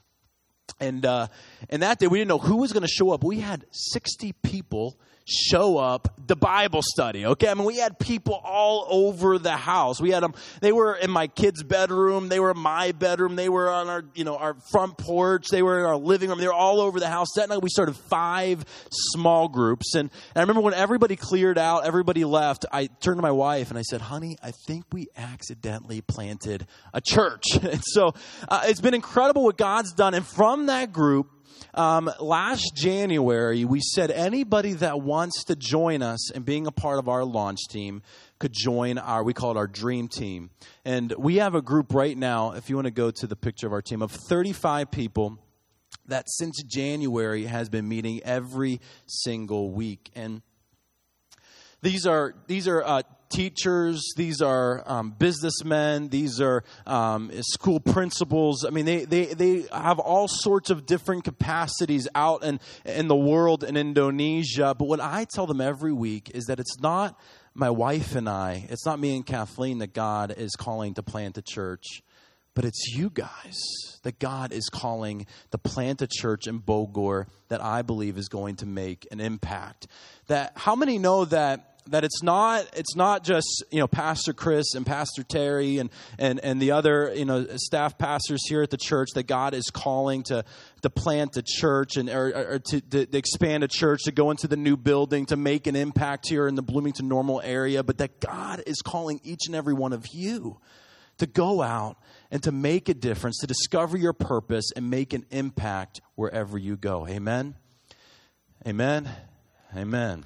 And, 0.80 1.06
uh, 1.06 1.28
and 1.70 1.84
that 1.84 2.00
day, 2.00 2.08
we 2.08 2.18
didn't 2.18 2.30
know 2.30 2.38
who 2.38 2.58
was 2.58 2.74
going 2.74 2.84
to 2.84 2.88
show 2.88 3.12
up. 3.12 3.24
We 3.24 3.40
had 3.40 3.66
60 3.72 4.34
people 4.44 5.00
show 5.26 5.78
up 5.78 6.14
the 6.28 6.36
Bible 6.36 6.82
study. 6.84 7.26
Okay, 7.26 7.50
I 7.50 7.54
mean 7.56 7.66
we 7.66 7.78
had 7.78 7.98
people 7.98 8.40
all 8.44 8.86
over 8.90 9.40
the 9.40 9.58
house. 9.58 10.00
We 10.00 10.12
had 10.12 10.22
them. 10.22 10.34
They 10.62 10.72
were 10.72 10.96
in 10.96 11.10
my 11.10 11.28
kids' 11.28 11.64
bedroom. 11.64 12.30
They 12.30 12.40
were 12.40 12.52
in 12.52 12.60
my 12.60 12.92
bedroom. 12.92 13.36
They 13.36 13.50
were 13.50 13.70
on 13.70 13.90
our 13.90 14.06
you 14.14 14.24
know 14.24 14.38
our 14.38 14.56
front 14.72 14.98
porch. 14.98 15.48
They 15.50 15.64
were 15.64 15.80
in 15.80 15.86
our 15.86 15.98
living 15.98 16.30
room. 16.30 16.40
They 16.40 16.48
were 16.48 16.54
all 16.54 16.80
over 16.80 17.00
the 17.00 17.10
house. 17.10 17.28
That 17.36 17.50
night 17.50 17.62
we 17.62 17.70
started 17.70 17.96
five 17.96 18.66
small 18.92 19.48
groups. 19.48 19.96
And, 19.96 20.12
and 20.12 20.38
I 20.38 20.42
remember 20.42 20.62
when 20.62 20.76
everybody 20.76 21.16
cleared 21.16 21.58
out, 21.58 21.86
everybody 21.86 22.24
left. 22.24 22.66
I 22.72 22.88
turned 22.88 23.18
to 23.18 23.24
my 23.24 23.32
wife 23.32 23.70
and 23.70 23.80
I 23.80 23.84
said, 23.84 24.02
"Honey, 24.02 24.38
I 24.44 24.52
think 24.68 24.86
we 24.92 25.08
accidentally 25.18 26.02
planted 26.02 26.68
a 26.94 27.02
church." 27.02 27.44
and 27.62 27.82
so 27.84 28.14
uh, 28.48 28.62
it's 28.66 28.82
been 28.82 28.94
incredible 28.94 29.44
what 29.44 29.58
God's 29.58 29.94
done. 29.94 30.14
And 30.14 30.26
from 30.26 30.68
that 30.68 30.94
group 30.94 31.32
um, 31.74 32.10
last 32.20 32.74
January, 32.76 33.66
we 33.66 33.82
said 33.82 34.12
anybody 34.12 34.74
that 34.74 35.02
wants 35.02 35.44
to 35.46 35.56
join 35.56 36.02
us 36.02 36.32
and 36.32 36.46
being 36.46 36.68
a 36.68 36.72
part 36.72 37.00
of 37.00 37.10
our 37.10 37.24
launch 37.24 37.60
team 37.70 38.02
could 38.40 38.54
join 38.54 38.98
our, 38.98 39.24
we 39.24 39.34
call 39.34 39.52
it 39.52 39.58
our 39.58 39.68
dream 39.68 40.08
team. 40.08 40.50
And 40.84 41.14
we 41.18 41.38
have 41.38 41.56
a 41.56 41.62
group 41.62 41.94
right 41.94 42.18
now, 42.18 42.52
if 42.52 42.70
you 42.70 42.76
want 42.76 42.86
to 42.86 42.92
go 42.92 43.12
to 43.12 43.28
the 43.28 43.36
picture 43.36 43.68
of 43.68 43.74
our 43.74 43.82
team, 43.82 44.02
of 44.02 44.12
35 44.12 44.92
people 44.92 45.40
that 46.08 46.26
since 46.28 46.62
January 46.64 47.46
has 47.46 47.70
been 47.70 47.88
meeting 47.88 48.22
every 48.24 48.80
single 49.08 49.72
week. 49.72 50.12
And 50.16 50.42
these 51.82 52.06
are 52.06 52.36
these 52.48 52.68
are 52.68 52.84
uh, 52.84 53.02
teachers, 53.36 54.14
these 54.16 54.42
are 54.42 54.82
um, 54.86 55.12
businessmen, 55.12 56.08
these 56.08 56.40
are 56.40 56.64
um, 56.88 57.30
school 57.42 57.82
principals. 57.82 58.64
I 58.64 58.70
mean, 58.70 58.86
they, 58.86 59.04
they, 59.04 59.26
they 59.26 59.66
have 59.74 60.00
all 60.00 60.28
sorts 60.30 60.70
of 60.70 60.86
different 60.86 61.26
capacities 61.26 62.08
out 62.16 62.46
in, 62.46 62.62
in 62.86 63.10
the 63.10 63.16
world 63.16 63.64
in 63.66 63.76
Indonesia. 63.76 64.74
But 64.78 64.88
what 64.88 65.02
I 65.02 65.26
tell 65.26 65.48
them 65.48 65.60
every 65.60 65.92
week 65.92 66.32
is 66.34 66.46
that 66.46 66.60
it's 66.62 66.80
not 66.80 67.20
my 67.54 67.70
wife 67.70 68.16
and 68.16 68.30
I, 68.30 68.68
it's 68.70 68.86
not 68.86 69.00
me 69.00 69.16
and 69.16 69.26
Kathleen 69.26 69.80
that 69.80 69.94
God 69.94 70.34
is 70.38 70.56
calling 70.56 70.94
to 70.94 71.04
plant 71.04 71.38
a 71.38 71.42
church, 71.42 72.04
but 72.54 72.64
it's 72.64 72.96
you 72.96 73.10
guys 73.10 73.60
that 74.04 74.18
God 74.18 74.54
is 74.54 74.70
calling 74.70 75.26
to 75.52 75.58
plant 75.58 76.02
a 76.02 76.08
church 76.08 76.48
in 76.48 76.62
Bogor 76.62 77.28
that 77.50 77.62
I 77.62 77.82
believe 77.82 78.18
is 78.18 78.30
going 78.30 78.56
to 78.58 78.66
make 78.66 79.08
an 79.12 79.20
impact. 79.20 79.88
That 80.28 80.54
how 80.56 80.76
many 80.76 81.00
know 81.00 81.26
that 81.26 81.75
that 81.88 82.04
it's 82.04 82.24
not 82.24 82.68
it's 82.76 82.96
not 82.96 83.24
just 83.24 83.64
you 83.72 83.80
know 83.80 83.88
pastor 83.88 84.34
chris 84.34 84.74
and 84.74 84.86
pastor 84.86 85.24
terry 85.24 85.78
and 85.78 85.90
and 86.18 86.40
and 86.40 86.62
the 86.62 86.72
other 86.72 87.14
you 87.16 87.26
know 87.26 87.46
staff 87.56 87.98
pastors 87.98 88.42
here 88.48 88.62
at 88.62 88.70
the 88.70 88.78
church 88.78 89.10
that 89.16 89.24
god 89.24 89.54
is 89.54 89.70
calling 89.70 90.24
to 90.24 90.44
to 90.82 90.90
plant 90.90 91.36
a 91.38 91.44
church 91.44 91.96
and 91.96 92.10
or, 92.10 92.54
or 92.54 92.60
to, 92.60 92.82
to, 92.82 93.18
expand 93.18 93.64
a 93.64 93.68
church 93.68 94.04
to 94.04 94.12
go 94.12 94.32
into 94.32 94.48
the 94.48 94.58
new 94.58 94.76
building 94.76 95.26
to 95.26 95.36
make 95.36 95.68
an 95.68 95.76
impact 95.76 96.28
here 96.28 96.48
in 96.48 96.56
the 96.56 96.64
bloomington 96.64 97.08
normal 97.08 97.42
area 97.44 97.84
but 97.84 97.98
that 97.98 98.20
god 98.20 98.64
is 98.66 98.82
calling 98.82 99.20
each 99.24 99.48
and 99.48 99.56
every 99.56 99.74
one 99.74 99.94
of 99.94 100.08
you 100.12 100.60
to 101.18 101.28
go 101.28 101.62
out 101.62 101.98
and 102.32 102.44
to 102.44 102.52
make 102.52 102.90
a 102.90 102.94
difference 102.94 103.38
to 103.40 103.48
discover 103.48 103.96
your 103.96 104.12
purpose 104.12 104.72
and 104.76 104.90
make 104.90 105.14
an 105.14 105.26
impact 105.32 106.02
wherever 106.16 106.58
you 106.58 106.76
go. 106.76 107.08
Amen? 107.08 107.56
Amen? 108.68 109.10
Amen 109.74 110.26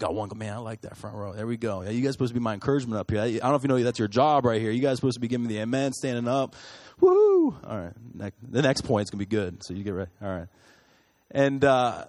Got 0.00 0.14
one. 0.14 0.30
Man, 0.34 0.54
I 0.54 0.56
like 0.56 0.80
that 0.80 0.96
front 0.96 1.14
row. 1.14 1.34
There 1.34 1.46
we 1.46 1.58
go. 1.58 1.82
Yeah, 1.82 1.90
you 1.90 2.00
guys 2.00 2.12
supposed 2.12 2.30
to 2.30 2.34
be 2.34 2.42
my 2.42 2.54
encouragement 2.54 2.98
up 2.98 3.10
here. 3.10 3.20
I, 3.20 3.24
I 3.26 3.38
don't 3.38 3.50
know 3.50 3.54
if 3.56 3.62
you 3.62 3.68
know 3.68 3.82
that's 3.82 3.98
your 3.98 4.08
job 4.08 4.46
right 4.46 4.58
here. 4.58 4.70
You 4.70 4.80
guys 4.80 4.96
supposed 4.96 5.16
to 5.16 5.20
be 5.20 5.28
giving 5.28 5.46
me 5.46 5.54
the 5.54 5.60
amen, 5.60 5.92
standing 5.92 6.26
up. 6.26 6.56
Woo! 7.00 7.54
All 7.62 7.78
right. 7.78 7.92
Next, 8.14 8.38
the 8.42 8.62
next 8.62 8.80
point 8.80 9.04
is 9.04 9.10
gonna 9.10 9.18
be 9.18 9.26
good. 9.26 9.62
So 9.62 9.74
you 9.74 9.84
get 9.84 9.92
ready. 9.92 10.10
All 10.22 10.28
right. 10.30 10.48
And 11.30 11.62
uh, 11.62 12.06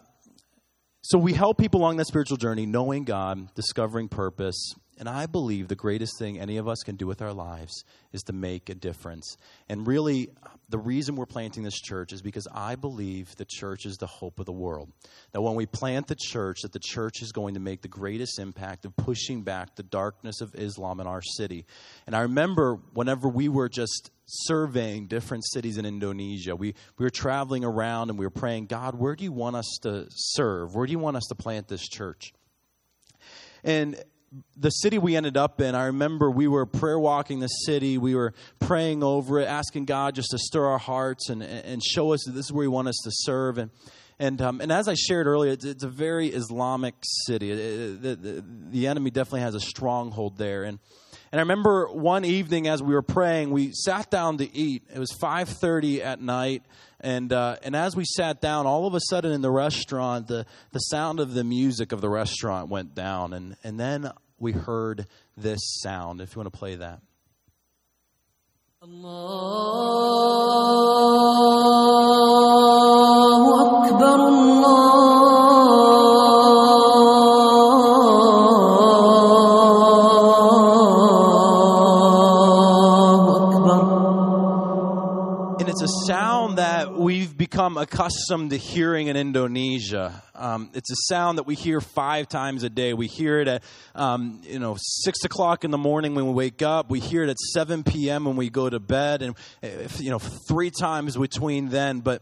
so 1.02 1.18
we 1.18 1.34
help 1.34 1.58
people 1.58 1.82
along 1.82 1.98
that 1.98 2.08
spiritual 2.08 2.38
journey, 2.38 2.66
knowing 2.66 3.04
God, 3.04 3.54
discovering 3.56 4.08
purpose, 4.08 4.74
and 5.02 5.10
I 5.10 5.26
believe 5.26 5.68
the 5.68 5.76
greatest 5.76 6.20
thing 6.20 6.40
any 6.40 6.58
of 6.58 6.68
us 6.68 6.84
can 6.84 6.96
do 6.96 7.08
with 7.08 7.24
our 7.24 7.34
lives 7.34 7.86
is 8.14 8.22
to 8.26 8.34
make 8.34 8.70
a 8.70 8.76
difference. 8.76 9.36
And 9.68 9.88
really, 9.88 10.30
the 10.70 10.78
reason 10.78 11.16
we're 11.16 11.26
planting 11.26 11.64
this 11.64 11.82
church 11.82 12.14
is 12.14 12.22
because 12.22 12.48
I 12.54 12.76
believe 12.76 13.36
the 13.36 13.48
church 13.50 13.88
is 13.88 13.98
the 13.98 14.06
hope 14.06 14.40
of 14.40 14.46
the 14.46 14.52
world. 14.52 14.92
That 15.32 15.42
when 15.42 15.56
we 15.56 15.66
plant 15.66 16.06
the 16.06 16.16
church, 16.16 16.60
that 16.62 16.72
the 16.72 16.78
church 16.80 17.24
is 17.24 17.32
going 17.32 17.56
to 17.56 17.60
make 17.60 17.82
the 17.82 17.88
greatest 17.88 18.38
impact 18.38 18.86
of 18.86 18.96
pushing 18.96 19.42
back 19.42 19.76
the 19.76 19.82
darkness 19.82 20.40
of 20.40 20.54
Islam 20.54 21.00
in 21.00 21.08
our 21.08 21.24
city. 21.24 21.66
And 22.06 22.16
I 22.16 22.22
remember 22.22 22.76
whenever 22.94 23.28
we 23.28 23.50
were 23.50 23.70
just 23.70 24.12
surveying 24.28 25.08
different 25.08 25.46
cities 25.48 25.80
in 25.80 25.86
Indonesia, 25.88 26.56
we, 26.56 26.76
we 27.00 27.04
were 27.04 27.10
traveling 27.10 27.66
around 27.66 28.12
and 28.12 28.20
we 28.20 28.26
were 28.28 28.30
praying, 28.30 28.68
God, 28.68 28.94
where 28.94 29.16
do 29.16 29.24
you 29.24 29.32
want 29.32 29.56
us 29.56 29.80
to 29.82 30.06
serve? 30.12 30.76
Where 30.76 30.86
do 30.86 30.92
you 30.92 31.00
want 31.00 31.18
us 31.18 31.26
to 31.30 31.36
plant 31.36 31.68
this 31.68 31.88
church? 31.88 32.34
And 33.64 33.98
the 34.56 34.70
city 34.70 34.98
we 34.98 35.16
ended 35.16 35.36
up 35.36 35.60
in, 35.60 35.76
I 35.76 35.88
remember 35.88 36.32
we 36.32 36.48
were 36.48 36.66
prayer 36.66 37.00
walking 37.00 37.40
the 37.40 37.48
city. 37.48 37.98
We 37.98 38.16
were 38.16 38.34
praying 38.60 39.04
over 39.04 39.40
it, 39.40 39.46
asking 39.46 39.86
God 39.86 40.16
just 40.16 40.30
to 40.32 40.38
stir 40.38 40.66
our 40.66 40.78
hearts 40.78 41.30
and, 41.30 41.44
and 41.44 41.84
show 41.84 42.14
us 42.14 42.24
that 42.26 42.32
this 42.32 42.46
is 42.46 42.54
where 42.54 42.64
He 42.64 42.70
wants 42.70 42.90
us 42.90 43.00
to 43.04 43.12
serve. 43.12 43.58
And, 43.58 43.72
and, 44.20 44.42
um, 44.42 44.62
and 44.62 44.72
as 44.72 44.88
I 44.88 44.94
shared 44.94 45.28
earlier, 45.28 45.52
it's, 45.52 45.66
it's 45.66 45.84
a 45.84 45.90
very 45.90 46.28
Islamic 46.28 46.96
city. 47.26 47.52
It, 47.52 47.60
it, 47.60 48.22
the, 48.22 48.44
the 48.70 48.88
enemy 48.88 49.10
definitely 49.10 49.42
has 49.42 49.56
a 49.56 49.60
stronghold 49.60 50.38
there. 50.38 50.64
And, 50.64 50.80
and 51.32 51.40
I 51.40 51.44
remember 51.44 51.88
one 51.88 52.24
evening 52.24 52.68
as 52.68 52.84
we 52.84 52.94
were 52.94 53.02
praying, 53.02 53.52
we 53.52 53.72
sat 53.74 54.10
down 54.10 54.38
to 54.38 54.56
eat. 54.56 54.84
It 54.94 55.00
was 55.00 55.12
5.30 55.12 56.06
at 56.06 56.22
night. 56.22 56.64
And, 57.02 57.34
uh, 57.34 57.58
and 57.64 57.76
as 57.76 57.96
we 57.96 58.06
sat 58.06 58.42
down, 58.42 58.68
all 58.68 58.86
of 58.86 58.94
a 58.94 59.00
sudden 59.10 59.32
in 59.32 59.42
the 59.42 59.52
restaurant, 59.52 60.28
the, 60.28 60.46
the 60.72 60.80
sound 60.80 61.20
of 61.20 61.34
the 61.34 61.44
music 61.44 61.92
of 61.92 62.00
the 62.00 62.10
restaurant 62.10 62.70
went 62.70 62.94
down. 62.94 63.34
And, 63.34 63.58
and 63.64 63.80
then 63.80 64.12
we 64.38 64.52
heard 64.52 65.08
this 65.36 65.60
sound. 65.82 66.22
If 66.22 66.36
you 66.36 66.40
want 66.42 66.54
to 66.54 66.58
play 66.58 66.76
that. 66.76 67.02
Become 87.52 87.76
accustomed 87.76 88.52
to 88.52 88.56
hearing 88.56 89.08
in 89.08 89.18
Indonesia. 89.18 90.24
Um, 90.34 90.70
it's 90.74 90.90
a 90.90 90.96
sound 91.10 91.38
that 91.38 91.44
we 91.44 91.56
hear 91.56 91.82
five 91.82 92.30
times 92.30 92.64
a 92.64 92.70
day. 92.70 92.94
We 92.94 93.08
hear 93.08 93.42
it 93.42 93.48
at, 93.50 93.64
um, 93.94 94.40
you 94.46 94.58
know, 94.58 94.78
six 94.80 95.26
o'clock 95.26 95.66
in 95.66 95.72
the 95.72 95.78
morning 95.78 96.16
when 96.16 96.28
we 96.28 96.32
wake 96.32 96.62
up. 96.62 96.90
We 96.90 97.02
hear 97.02 97.24
it 97.24 97.30
at 97.30 97.38
7 97.38 97.84
p.m. 97.84 98.24
when 98.24 98.38
we 98.38 98.50
go 98.50 98.70
to 98.70 98.80
bed, 98.80 99.22
and 99.22 99.36
you 100.00 100.12
know, 100.12 100.20
three 100.20 100.72
times 100.72 101.18
between 101.18 101.68
then. 101.68 102.00
But 102.00 102.22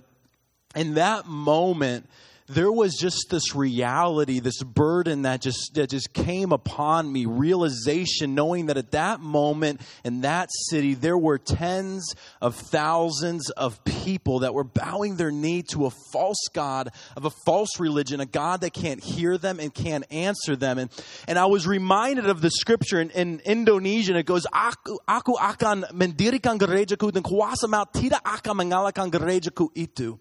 in 0.75 0.95
that 0.95 1.27
moment, 1.27 2.09
there 2.49 2.71
was 2.71 2.95
just 2.95 3.27
this 3.29 3.53
reality, 3.55 4.39
this 4.39 4.63
burden 4.63 5.21
that 5.21 5.41
just 5.41 5.75
that 5.75 5.89
just 5.89 6.13
came 6.13 6.51
upon 6.51 7.12
me, 7.12 7.25
realization, 7.25 8.33
knowing 8.33 8.65
that 8.67 8.77
at 8.77 8.91
that 8.91 9.19
moment 9.19 9.81
in 10.03 10.21
that 10.21 10.49
city 10.69 10.95
there 10.95 11.17
were 11.17 11.38
tens 11.38 12.15
of 12.41 12.55
thousands 12.55 13.49
of 13.51 13.83
people 13.85 14.39
that 14.39 14.53
were 14.53 14.63
bowing 14.63 15.15
their 15.15 15.31
knee 15.31 15.62
to 15.62 15.85
a 15.85 15.91
false 16.12 16.47
god 16.53 16.91
of 17.15 17.25
a 17.25 17.29
false 17.45 17.79
religion, 17.79 18.19
a 18.19 18.25
God 18.25 18.62
that 18.62 18.73
can't 18.73 19.03
hear 19.03 19.38
them 19.38 19.59
and 19.59 19.73
can't 19.73 20.05
answer 20.12 20.55
them. 20.55 20.79
And 20.79 20.89
and 21.27 21.38
I 21.38 21.45
was 21.45 21.67
reminded 21.67 22.25
of 22.25 22.41
the 22.41 22.49
scripture 22.49 22.99
in, 22.99 23.12
in 23.12 23.41
Indonesian. 23.45 24.17
It 24.17 24.25
goes, 24.25 24.47
Aku, 24.51 24.97
aku 25.07 25.38
akan 25.38 25.93
mendirikan 25.93 26.57
gerejaku 26.57 27.13
dan 27.13 27.21
kuasa 27.21 27.69
tidak 27.93 28.25
akan 28.25 28.65
mengalahkan 28.65 29.12
gerejaku 29.13 29.69
itu 29.77 30.17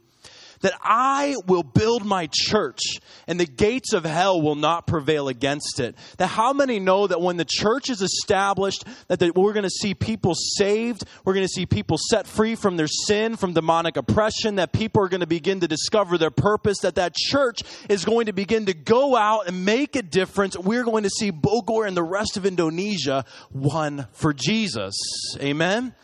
that 0.61 0.75
I 0.83 1.37
will 1.47 1.63
build 1.63 2.05
my 2.05 2.29
church 2.33 2.81
and 3.27 3.39
the 3.39 3.47
gates 3.47 3.93
of 3.93 4.05
hell 4.05 4.41
will 4.41 4.55
not 4.55 4.87
prevail 4.87 5.29
against 5.29 5.81
it. 5.81 5.97
That 6.17 6.29
how 6.29 6.53
many 6.53 6.81
know 6.81 7.07
that 7.07 7.21
when 7.21 7.37
the 7.37 7.45
church 7.45 7.91
is 7.91 8.03
established, 8.03 8.85
that 9.09 9.21
we're 9.37 9.53
going 9.53 9.65
to 9.65 9.71
see 9.71 9.95
people 9.95 10.35
saved, 10.35 11.05
we're 11.25 11.35
going 11.35 11.47
to 11.47 11.53
see 11.53 11.67
people 11.67 11.99
set 12.11 12.27
free 12.27 12.55
from 12.55 12.77
their 12.77 12.87
sin, 12.87 13.37
from 13.37 13.53
demonic 13.53 13.97
oppression, 13.97 14.57
that 14.57 14.73
people 14.73 15.03
are 15.03 15.09
going 15.09 15.21
to 15.21 15.27
begin 15.27 15.61
to 15.61 15.69
discover 15.69 16.19
their 16.19 16.31
purpose, 16.31 16.79
that 16.79 16.97
that 16.97 17.15
church 17.15 17.63
is 17.89 18.05
going 18.05 18.27
to 18.27 18.33
begin 18.33 18.67
to 18.67 18.75
go 18.75 19.17
out 19.17 19.49
and 19.49 19.65
make 19.65 19.97
a 19.97 20.03
difference. 20.03 20.57
We're 20.57 20.85
going 20.85 21.05
to 21.05 21.11
see 21.11 21.33
Bogor 21.33 21.87
and 21.87 21.97
the 21.97 22.03
rest 22.03 22.37
of 22.37 22.47
Indonesia 22.47 23.25
won 23.53 24.07
for 24.13 24.33
Jesus. 24.33 24.97
Amen? 25.41 25.95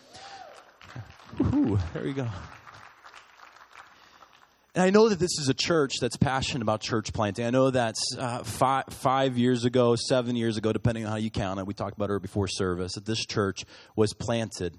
Whew, 1.39 1.79
there 1.93 2.05
we 2.05 2.13
go. 2.13 2.29
And 4.75 4.83
I 4.83 4.91
know 4.91 5.09
that 5.09 5.21
this 5.21 5.39
is 5.39 5.49
a 5.49 5.55
church 5.55 5.95
that's 6.01 6.17
passionate 6.17 6.63
about 6.63 6.81
church 6.81 7.13
planting. 7.13 7.47
I 7.47 7.51
know 7.51 7.71
that's 7.71 8.17
uh, 8.19 8.43
five, 8.43 8.87
five 8.91 9.39
years 9.39 9.65
ago, 9.65 9.95
seven 9.95 10.35
years 10.35 10.57
ago, 10.57 10.73
depending 10.73 11.05
on 11.05 11.13
how 11.13 11.17
you 11.17 11.31
count 11.31 11.61
it. 11.61 11.67
We 11.67 11.75
talked 11.75 11.97
about 11.97 12.11
it 12.11 12.23
before 12.23 12.49
service, 12.49 12.95
that 12.95 13.07
this 13.07 13.25
church 13.25 13.65
was 13.95 14.15
planted. 14.15 14.77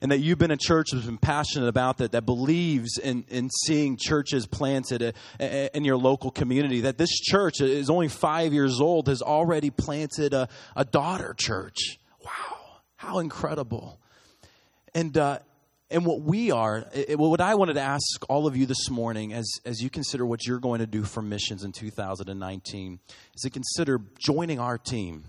And 0.00 0.10
that 0.10 0.18
you've 0.18 0.38
been 0.38 0.50
a 0.50 0.56
church 0.56 0.88
that's 0.92 1.06
been 1.06 1.18
passionate 1.18 1.68
about 1.68 1.98
that, 1.98 2.12
that 2.12 2.26
believes 2.26 2.98
in, 2.98 3.24
in 3.28 3.48
seeing 3.50 3.96
churches 3.96 4.46
planted 4.46 5.02
uh, 5.02 5.12
uh, 5.40 5.68
in 5.72 5.84
your 5.84 5.96
local 5.96 6.32
community. 6.32 6.80
That 6.80 6.98
this 6.98 7.10
church 7.10 7.60
is 7.60 7.90
only 7.90 8.08
five 8.08 8.52
years 8.52 8.80
old, 8.80 9.06
has 9.06 9.22
already 9.22 9.70
planted 9.70 10.34
a, 10.34 10.48
a 10.74 10.84
daughter 10.84 11.34
church. 11.38 12.00
Wow, 12.24 12.80
how 12.96 13.20
incredible. 13.20 14.00
And, 14.94 15.16
uh, 15.16 15.38
and 15.90 16.04
what 16.04 16.20
we 16.20 16.50
are, 16.50 16.84
it, 16.92 17.18
what 17.18 17.40
I 17.40 17.54
wanted 17.54 17.74
to 17.74 17.80
ask 17.80 18.02
all 18.28 18.46
of 18.46 18.56
you 18.56 18.66
this 18.66 18.90
morning 18.90 19.32
as, 19.32 19.50
as 19.64 19.80
you 19.80 19.88
consider 19.88 20.26
what 20.26 20.46
you're 20.46 20.58
going 20.58 20.80
to 20.80 20.86
do 20.86 21.02
for 21.02 21.22
missions 21.22 21.64
in 21.64 21.72
2019 21.72 22.98
is 23.34 23.42
to 23.42 23.50
consider 23.50 24.00
joining 24.18 24.60
our 24.60 24.76
team. 24.76 25.24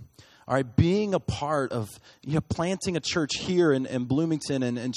All 0.47 0.55
right, 0.55 0.75
being 0.75 1.13
a 1.13 1.19
part 1.19 1.71
of 1.71 1.87
you 2.23 2.33
know, 2.33 2.41
planting 2.41 2.97
a 2.97 2.99
church 2.99 3.35
here 3.37 3.71
in, 3.71 3.85
in 3.85 4.05
Bloomington 4.05 4.63
and, 4.63 4.79
and, 4.79 4.95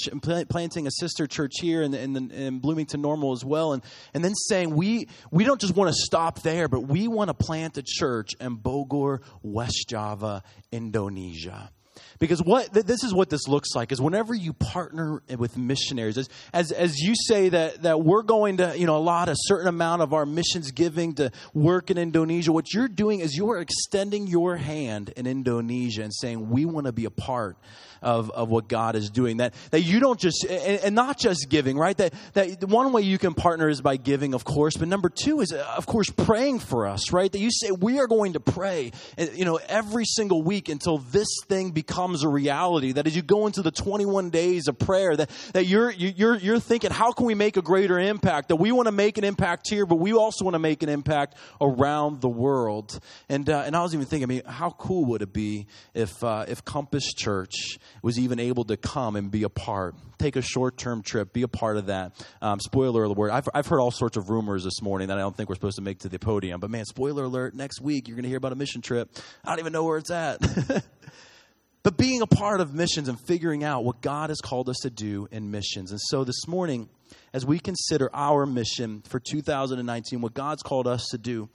planting 0.49 0.87
a 0.87 0.91
sister 0.91 1.27
church 1.27 1.53
here 1.61 1.83
in, 1.83 1.93
in, 1.93 2.31
in 2.31 2.59
Bloomington 2.59 3.01
Normal 3.01 3.33
as 3.33 3.45
well. 3.45 3.73
And, 3.73 3.83
and 4.15 4.25
then 4.25 4.33
saying 4.33 4.75
we, 4.75 5.07
we 5.29 5.43
don't 5.43 5.61
just 5.61 5.75
want 5.75 5.93
to 5.93 5.95
stop 5.95 6.41
there, 6.41 6.67
but 6.67 6.87
we 6.87 7.07
want 7.07 7.27
to 7.27 7.35
plant 7.35 7.77
a 7.77 7.83
church 7.85 8.31
in 8.41 8.57
Bogor, 8.57 9.19
West 9.43 9.85
Java, 9.87 10.41
Indonesia. 10.71 11.69
Because 12.23 12.41
what 12.41 12.71
this 12.71 13.03
is 13.03 13.13
what 13.13 13.29
this 13.29 13.49
looks 13.49 13.75
like 13.75 13.91
is 13.91 13.99
whenever 13.99 14.33
you 14.33 14.53
partner 14.53 15.21
with 15.37 15.57
missionaries, 15.57 16.17
as, 16.17 16.29
as, 16.53 16.71
as 16.71 16.97
you 16.99 17.15
say 17.15 17.49
that, 17.49 17.83
that 17.83 17.99
we're 17.99 18.21
going 18.21 18.57
to, 18.57 18.79
you 18.79 18.85
know, 18.85 18.95
allot 18.95 19.27
a 19.27 19.35
certain 19.37 19.67
amount 19.67 20.03
of 20.03 20.13
our 20.13 20.25
missions 20.25 20.71
giving 20.71 21.15
to 21.15 21.31
work 21.53 21.91
in 21.91 21.97
Indonesia, 21.97 22.53
what 22.53 22.73
you're 22.73 22.87
doing 22.87 23.19
is 23.19 23.35
you're 23.35 23.59
extending 23.59 24.27
your 24.27 24.55
hand 24.55 25.11
in 25.17 25.27
Indonesia 25.27 26.01
and 26.01 26.13
saying, 26.13 26.49
we 26.49 26.63
want 26.63 26.85
to 26.85 26.93
be 26.93 27.03
a 27.03 27.11
part 27.11 27.57
of, 28.03 28.29
of 28.31 28.49
what 28.49 28.67
God 28.67 28.95
is 28.95 29.09
doing. 29.09 29.37
That, 29.37 29.53
that 29.71 29.81
you 29.81 29.99
don't 29.99 30.19
just, 30.19 30.45
and, 30.45 30.81
and 30.81 30.95
not 30.95 31.17
just 31.17 31.47
giving, 31.49 31.77
right? 31.77 31.97
That, 31.97 32.13
that 32.33 32.63
one 32.65 32.91
way 32.91 33.01
you 33.01 33.17
can 33.17 33.33
partner 33.33 33.69
is 33.69 33.81
by 33.81 33.97
giving, 33.97 34.33
of 34.33 34.43
course, 34.43 34.77
but 34.77 34.87
number 34.87 35.09
two 35.09 35.41
is, 35.41 35.51
uh, 35.51 35.73
of 35.75 35.85
course, 35.85 36.09
praying 36.09 36.59
for 36.59 36.87
us, 36.87 37.11
right? 37.11 37.31
That 37.31 37.39
you 37.39 37.49
say, 37.51 37.71
we 37.71 37.99
are 37.99 38.07
going 38.07 38.33
to 38.33 38.39
pray, 38.39 38.91
uh, 39.17 39.25
you 39.33 39.45
know, 39.45 39.59
every 39.67 40.05
single 40.05 40.43
week 40.43 40.69
until 40.69 40.99
this 40.99 41.29
thing 41.47 41.71
becomes 42.13 42.23
a 42.23 42.29
reality. 42.29 42.91
That 42.91 43.07
as 43.07 43.15
you 43.15 43.21
go 43.21 43.47
into 43.47 43.61
the 43.61 43.71
21 43.71 44.29
days 44.29 44.67
of 44.67 44.77
prayer, 44.77 45.15
that, 45.15 45.29
that 45.53 45.65
you're, 45.65 45.89
you're, 45.91 46.35
you're 46.35 46.59
thinking, 46.59 46.91
how 46.91 47.11
can 47.11 47.25
we 47.25 47.33
make 47.33 47.57
a 47.57 47.61
greater 47.61 47.99
impact? 47.99 48.49
That 48.49 48.57
we 48.57 48.71
want 48.71 48.87
to 48.87 48.91
make 48.91 49.17
an 49.17 49.23
impact 49.23 49.69
here, 49.69 49.85
but 49.85 49.95
we 49.95 50.13
also 50.13 50.45
want 50.45 50.53
to 50.55 50.59
make 50.59 50.83
an 50.83 50.89
impact 50.89 51.35
around 51.59 52.21
the 52.21 52.29
world. 52.29 52.99
And, 53.29 53.49
uh, 53.49 53.63
and 53.65 53.75
I 53.75 53.81
was 53.81 53.93
even 53.93 54.05
thinking, 54.05 54.25
I 54.25 54.27
mean, 54.27 54.45
how 54.45 54.69
cool 54.69 55.05
would 55.05 55.21
it 55.21 55.33
be 55.33 55.67
if, 55.93 56.23
uh, 56.23 56.45
if 56.47 56.63
Compass 56.63 57.13
Church 57.13 57.79
was 58.01 58.19
even 58.19 58.39
able 58.39 58.65
to 58.65 58.77
come 58.77 59.15
and 59.15 59.31
be 59.31 59.43
a 59.43 59.49
part, 59.49 59.95
take 60.19 60.35
a 60.35 60.41
short 60.41 60.77
term 60.77 61.01
trip, 61.01 61.33
be 61.33 61.41
a 61.41 61.47
part 61.47 61.77
of 61.77 61.87
that. 61.87 62.13
Um, 62.41 62.59
spoiler 62.59 63.03
alert, 63.03 63.31
I've, 63.31 63.49
I've 63.53 63.67
heard 63.67 63.79
all 63.79 63.91
sorts 63.91 64.17
of 64.17 64.29
rumors 64.29 64.63
this 64.63 64.81
morning 64.81 65.07
that 65.07 65.17
I 65.17 65.21
don't 65.21 65.35
think 65.35 65.49
we're 65.49 65.55
supposed 65.55 65.77
to 65.77 65.81
make 65.81 65.99
to 65.99 66.09
the 66.09 66.19
podium. 66.19 66.59
But 66.59 66.69
man, 66.69 66.85
spoiler 66.85 67.23
alert, 67.23 67.55
next 67.55 67.81
week 67.81 68.07
you're 68.07 68.15
going 68.15 68.23
to 68.23 68.29
hear 68.29 68.37
about 68.37 68.51
a 68.51 68.55
mission 68.55 68.81
trip. 68.81 69.09
I 69.43 69.49
don't 69.49 69.59
even 69.59 69.73
know 69.73 69.83
where 69.83 69.97
it's 69.97 70.11
at. 70.11 70.39
but 71.83 71.97
being 71.97 72.21
a 72.21 72.27
part 72.27 72.61
of 72.61 72.73
missions 72.73 73.09
and 73.09 73.19
figuring 73.19 73.63
out 73.63 73.83
what 73.83 74.01
God 74.01 74.29
has 74.29 74.39
called 74.39 74.69
us 74.69 74.77
to 74.83 74.89
do 74.89 75.27
in 75.31 75.51
missions. 75.51 75.91
And 75.91 75.99
so 75.99 76.23
this 76.23 76.47
morning, 76.47 76.89
as 77.33 77.45
we 77.45 77.59
consider 77.59 78.09
our 78.13 78.45
mission 78.45 79.03
for 79.07 79.19
2019, 79.19 80.21
what 80.21 80.33
God's 80.33 80.63
called 80.63 80.87
us 80.87 81.07
to 81.11 81.17
do, 81.17 81.49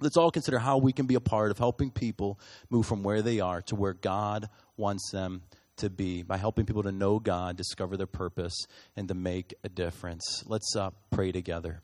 let's 0.00 0.16
all 0.16 0.32
consider 0.32 0.58
how 0.58 0.78
we 0.78 0.92
can 0.92 1.06
be 1.06 1.14
a 1.14 1.20
part 1.20 1.52
of 1.52 1.58
helping 1.58 1.92
people 1.92 2.40
move 2.70 2.86
from 2.86 3.04
where 3.04 3.22
they 3.22 3.38
are 3.38 3.62
to 3.62 3.76
where 3.76 3.94
God 3.94 4.48
wants 4.76 5.10
them 5.12 5.42
to 5.76 5.88
be 5.88 6.22
by 6.22 6.36
helping 6.36 6.66
people 6.66 6.82
to 6.82 6.92
know 6.92 7.20
God, 7.20 7.56
discover 7.56 7.96
their 7.96 8.06
purpose, 8.06 8.66
and 8.96 9.08
to 9.08 9.14
make 9.14 9.54
a 9.62 9.68
difference. 9.68 10.44
Let's 10.46 10.74
uh, 10.76 10.90
pray 11.10 11.30
together. 11.30 11.80